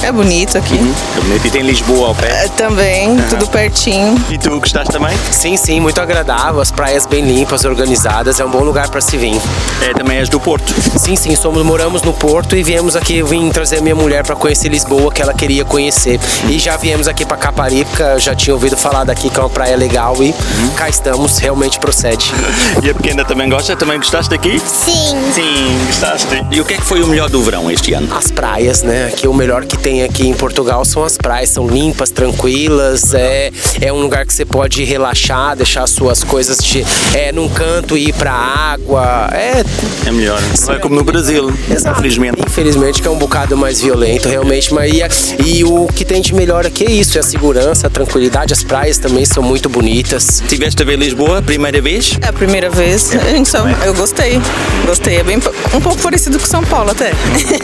é 0.03 0.12
bonito 0.12 0.57
aqui. 0.59 0.76
É 0.76 1.20
bonito. 1.20 1.47
E 1.47 1.51
tem 1.51 1.62
Lisboa 1.62 2.09
ao 2.09 2.14
pé? 2.14 2.45
É, 2.45 2.49
também, 2.49 3.16
tudo 3.31 3.47
pertinho. 3.49 4.16
E 4.31 4.39
tu 4.39 4.59
gostaste 4.61 4.93
também? 4.93 5.16
Sim, 5.31 5.57
sim, 5.57 5.81
muito 5.81 6.01
agradável, 6.01 6.61
as 6.61 6.70
praias 6.70 7.07
bem 7.07 7.24
limpas, 7.24 7.64
organizadas, 7.64 8.39
é 8.41 8.45
um 8.45 8.51
bom 8.51 8.62
lugar 8.62 8.89
para 8.89 9.01
se 9.01 9.16
vir. 9.16 9.41
É, 9.83 9.93
também 9.93 10.18
és 10.18 10.29
do 10.29 10.39
Porto? 10.39 10.72
Sim, 10.99 11.16
sim, 11.16 11.35
somos, 11.37 11.62
moramos 11.64 12.03
no 12.03 12.12
Porto 12.12 12.57
e 12.57 12.62
viemos 12.62 12.95
aqui, 12.97 13.22
vim 13.22 13.49
trazer 13.51 13.81
minha 13.83 13.95
mulher 13.95 14.24
para 14.24 14.37
conhecer 14.37 14.68
Lisboa, 14.69 15.12
que 15.12 15.23
ela 15.23 15.35
queria 15.35 15.64
conhecer. 15.64 16.19
E 16.49 16.59
já 16.59 16.77
viemos 16.77 17.09
aqui 17.09 17.25
para 17.25 17.37
Caparica, 17.37 18.19
já 18.19 18.35
tinha 18.35 18.55
ouvido 18.55 18.77
falar 18.77 19.05
daqui 19.05 19.31
que 19.31 19.39
é 19.39 19.43
uma 19.43 19.51
praia 19.51 19.77
legal 19.77 20.14
e 20.23 20.35
cá 20.77 20.89
estamos, 20.89 21.39
realmente 21.39 21.79
procede. 21.79 22.33
E 22.83 22.91
a 22.91 22.95
pequena 22.95 23.25
também 23.25 23.49
gosta? 23.49 23.75
Também 23.77 23.99
gostaste 23.99 24.31
daqui? 24.31 24.59
Sim. 24.61 25.16
Sim, 25.35 25.87
gostaste. 25.87 26.27
E 26.51 26.61
o 26.61 26.64
que 26.64 26.75
é 26.75 26.77
que 26.77 26.85
foi 26.85 27.03
o 27.03 27.07
melhor 27.07 27.29
do 27.29 27.43
verão 27.43 27.71
este 27.71 27.93
ano? 27.93 28.09
As 28.14 28.31
praias, 28.31 28.83
né? 28.83 29.07
Aqui 29.07 29.27
o 29.27 29.35
melhor 29.35 29.64
que 29.64 29.77
tem 29.77 30.03
aqui 30.05 30.29
em 30.29 30.35
Portugal 30.35 30.85
são 30.85 31.03
as 31.05 31.16
praias, 31.16 31.51
são 31.51 31.66
limpas, 31.66 32.11
tranquilas, 32.11 33.14
é, 33.14 33.51
é 33.81 33.93
um 33.93 34.01
lugar 34.01 34.25
que 34.27 34.33
você 34.33 34.45
pode 34.45 34.85
relaxar, 34.85 35.57
deixar 35.57 35.87
suas 35.87 36.23
coisas 36.25 36.59
de, 36.59 36.85
é, 37.14 37.33
num 37.33 37.49
canto 37.49 37.97
e 37.97 38.09
ir 38.09 38.12
pra 38.14 38.33
água. 38.33 39.29
É, 39.33 39.64
É 40.07 40.11
melhor. 40.11 40.41
Não 40.66 40.75
é 40.75 40.79
como 40.79 40.95
no 40.95 41.05
Brasil, 41.05 41.51
infelizmente. 41.69 42.41
Infelizmente 42.47 43.03
que 43.03 43.09
é 43.09 43.11
um 43.11 43.19
bocado 43.19 43.57
mais 43.57 43.81
violento, 43.81 44.29
realmente, 44.29 44.58
mas 44.71 45.35
e, 45.45 45.59
e 45.59 45.65
o 45.65 45.87
que 45.87 46.05
tem 46.05 46.21
de 46.21 46.35
melhor 46.35 46.67
aqui 46.67 46.85
é 46.85 46.91
isso, 46.91 47.17
é 47.17 47.21
a 47.21 47.25
segurança, 47.25 47.87
a 47.87 47.91
tranquilidade, 47.91 48.53
as 48.53 48.63
praias 48.65 48.99
também 48.99 49.25
são 49.25 49.43
muito 49.43 49.69
bonitas. 49.69 50.43
Tiveste 50.49 50.83
a 50.83 50.85
ver 50.85 50.99
Lisboa, 50.99 51.41
primeira 51.41 51.81
vez? 51.81 52.19
É 52.21 52.29
a 52.29 52.33
primeira 52.33 52.69
vez. 52.69 53.15
A 53.15 53.31
gente 53.31 53.49
só, 53.49 53.67
eu 53.69 53.95
gostei. 53.95 54.41
Gostei. 54.87 55.17
É 55.19 55.23
bem 55.23 55.37
um 55.75 55.81
pouco 55.81 55.99
parecido 56.03 56.39
com 56.39 56.47
São 56.47 56.63
Paulo 56.65 56.91
até. 56.91 57.13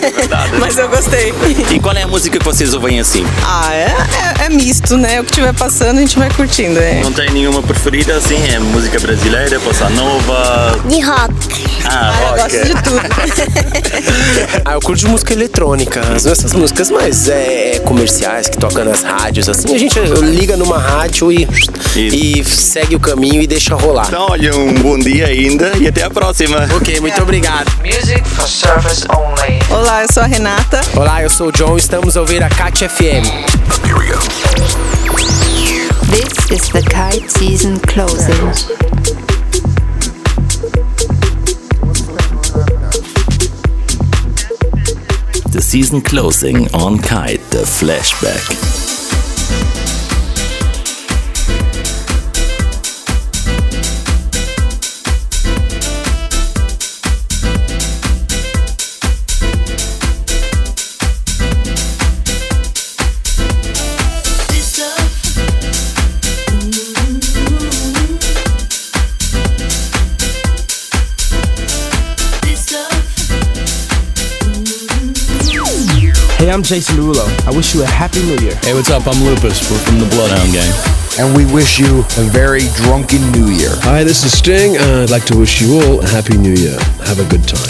Mas 0.60 0.78
eu 0.78 0.88
gostei. 0.88 1.34
E 1.72 1.80
qual 1.80 1.94
é 1.96 2.02
a 2.02 2.06
música 2.08 2.38
que 2.38 2.44
vocês 2.44 2.74
ouvem 2.74 3.00
assim? 3.00 3.24
Ah, 3.44 3.72
é, 3.74 4.42
é, 4.42 4.46
é 4.46 4.48
misto, 4.48 4.96
né? 4.96 5.20
O 5.20 5.24
que 5.24 5.30
estiver 5.30 5.52
passando 5.54 5.98
a 5.98 6.00
gente 6.00 6.18
vai 6.18 6.30
curtindo. 6.30 6.78
É. 6.78 7.00
Não 7.02 7.12
tem 7.12 7.30
nenhuma 7.30 7.62
preferida 7.62 8.14
assim? 8.16 8.36
É 8.48 8.58
música 8.58 8.98
brasileira, 9.00 9.58
bossa 9.60 9.88
nova? 9.90 10.78
De 10.88 11.00
rock. 11.00 11.64
Ah, 11.86 12.14
eu 12.20 12.28
rock. 12.28 12.40
gosto 12.42 12.66
de 12.66 12.82
tudo. 12.82 13.00
Ah, 14.64 14.74
eu 14.74 14.80
curto 14.80 15.00
de 15.00 15.08
música 15.08 15.32
eletrônica, 15.32 16.00
as- 16.14 16.26
essas 16.26 16.52
músicas 16.52 16.83
mais 16.90 17.28
é, 17.28 17.78
comerciais 17.80 18.48
que 18.48 18.58
tocam 18.58 18.84
nas 18.84 19.02
rádios, 19.02 19.48
assim, 19.48 19.74
a 19.74 19.78
gente 19.78 19.98
liga 20.22 20.56
numa 20.56 20.78
rádio 20.78 21.30
e, 21.32 21.46
e 21.96 22.44
segue 22.44 22.96
o 22.96 23.00
caminho 23.00 23.40
e 23.40 23.46
deixa 23.46 23.74
rolar. 23.74 24.06
Então, 24.08 24.26
olha, 24.30 24.54
um 24.56 24.74
bom 24.74 24.98
dia 24.98 25.26
ainda 25.26 25.72
e 25.78 25.88
até 25.88 26.02
a 26.02 26.10
próxima. 26.10 26.68
Ok, 26.76 27.00
muito 27.00 27.22
obrigado. 27.22 27.70
Music 27.82 28.22
for 28.28 28.48
service 28.48 29.04
only. 29.10 29.58
Olá, 29.70 30.02
eu 30.02 30.08
sou 30.12 30.22
a 30.22 30.26
Renata. 30.26 30.80
Olá, 30.96 31.22
eu 31.22 31.30
sou 31.30 31.48
o 31.48 31.52
John, 31.52 31.76
estamos 31.76 32.16
a 32.16 32.20
ouvir 32.20 32.42
a 32.42 32.48
Cat 32.48 32.86
FM. 32.88 33.24
This 36.10 36.50
is 36.50 36.68
the 36.68 36.82
kite 36.82 37.30
season 37.30 37.78
closing. 37.80 38.83
The 45.54 45.62
season 45.62 46.00
closing 46.00 46.66
on 46.74 46.98
Kite, 46.98 47.40
the 47.52 47.58
flashback. 47.58 48.53
Jason 76.64 76.96
Derulo. 76.96 77.26
I 77.46 77.54
wish 77.54 77.74
you 77.74 77.82
a 77.82 77.86
happy 77.86 78.22
new 78.22 78.38
year. 78.38 78.54
Hey, 78.62 78.72
what's 78.72 78.90
up? 78.90 79.06
I'm 79.06 79.22
Lupus. 79.22 79.70
We're 79.70 79.78
from 79.78 79.98
the 79.98 80.06
Bloodhound 80.06 80.50
Gang. 80.52 80.72
And 81.18 81.36
we 81.36 81.44
wish 81.52 81.78
you 81.78 82.00
a 82.16 82.24
very 82.32 82.68
drunken 82.74 83.20
new 83.32 83.48
year. 83.48 83.68
Hi, 83.82 84.02
this 84.02 84.24
is 84.24 84.38
Sting. 84.38 84.78
Uh, 84.78 85.02
I'd 85.02 85.10
like 85.10 85.26
to 85.26 85.36
wish 85.36 85.60
you 85.60 85.76
all 85.82 86.00
a 86.00 86.08
happy 86.08 86.38
new 86.38 86.54
year. 86.54 86.78
Have 87.04 87.20
a 87.20 87.28
good 87.28 87.46
time. 87.46 87.60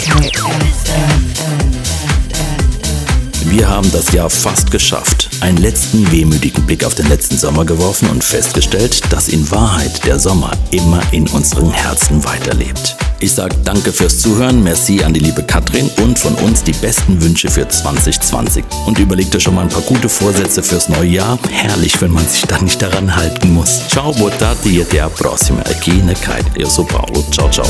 Wir 3.43 3.67
haben 3.69 3.91
das 3.91 4.13
Jahr 4.13 4.29
fast 4.29 4.71
geschafft. 4.71 5.29
Einen 5.41 5.57
letzten 5.57 6.09
wehmütigen 6.11 6.65
Blick 6.65 6.85
auf 6.85 6.95
den 6.95 7.09
letzten 7.09 7.37
Sommer 7.37 7.65
geworfen 7.65 8.09
und 8.09 8.23
festgestellt, 8.23 9.01
dass 9.11 9.27
in 9.27 9.49
Wahrheit 9.51 10.05
der 10.05 10.19
Sommer 10.19 10.51
immer 10.71 11.01
in 11.11 11.27
unseren 11.27 11.69
Herzen 11.71 12.23
weiterlebt. 12.23 12.95
Ich 13.19 13.33
sage 13.33 13.55
danke 13.63 13.91
fürs 13.91 14.19
Zuhören, 14.19 14.63
merci 14.63 15.03
an 15.03 15.13
die 15.13 15.19
liebe 15.19 15.41
Katrin 15.43 15.89
und 16.03 16.19
von 16.19 16.35
uns 16.35 16.63
die 16.63 16.73
besten 16.73 17.21
Wünsche 17.21 17.49
für 17.49 17.67
2020. 17.67 18.63
Und 18.85 18.99
überlegt 18.99 19.35
euch 19.35 19.43
schon 19.43 19.55
mal 19.55 19.63
ein 19.63 19.69
paar 19.69 19.81
gute 19.81 20.09
Vorsätze 20.09 20.61
fürs 20.61 20.89
neue 20.89 21.07
Jahr. 21.07 21.39
Herrlich, 21.49 21.99
wenn 22.01 22.11
man 22.11 22.27
sich 22.27 22.43
dann 22.43 22.63
nicht 22.65 22.81
daran 22.81 23.15
halten 23.15 23.53
muss. 23.53 23.87
Ciao, 23.89 24.11
boa 24.13 24.31
tarde 24.31 24.69
e 24.69 24.81
até 24.81 24.99
a 25.01 25.09
próxima. 25.09 25.61
Aqui 25.61 26.01
na 26.05 26.13
Kite. 26.13 26.59
Eu 26.59 26.69
sou 26.69 26.85
Paulo. 26.85 27.23
Ciao, 27.31 27.49
ciao. 27.49 27.65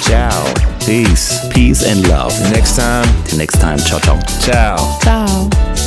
Ciao. 0.00 0.44
Peace. 0.86 1.40
Peace 1.50 1.82
and 1.82 2.06
love. 2.06 2.34
Next 2.50 2.76
time. 2.76 3.06
Till 3.24 3.38
next 3.38 3.60
time. 3.60 3.78
Ciao, 3.78 3.98
ciao. 4.00 4.18
Ciao. 4.40 4.98
Ciao. 5.02 5.83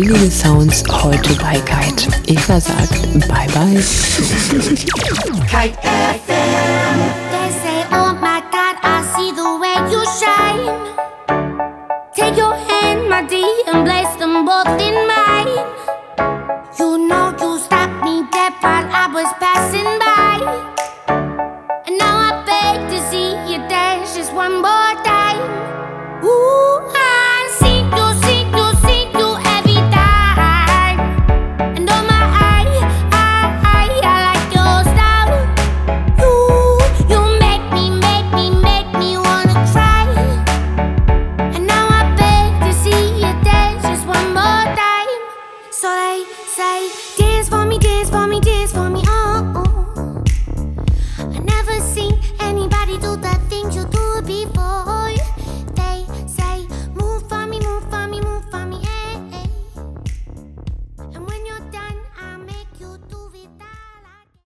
Chillige 0.00 0.30
Sounds 0.30 0.82
heute 0.88 1.34
bei 1.34 1.60
Kite. 1.60 2.08
Eva 2.26 2.58
sagt 2.58 3.02
Bye 3.28 3.48
Bye. 3.52 3.84
Kite 5.46 5.89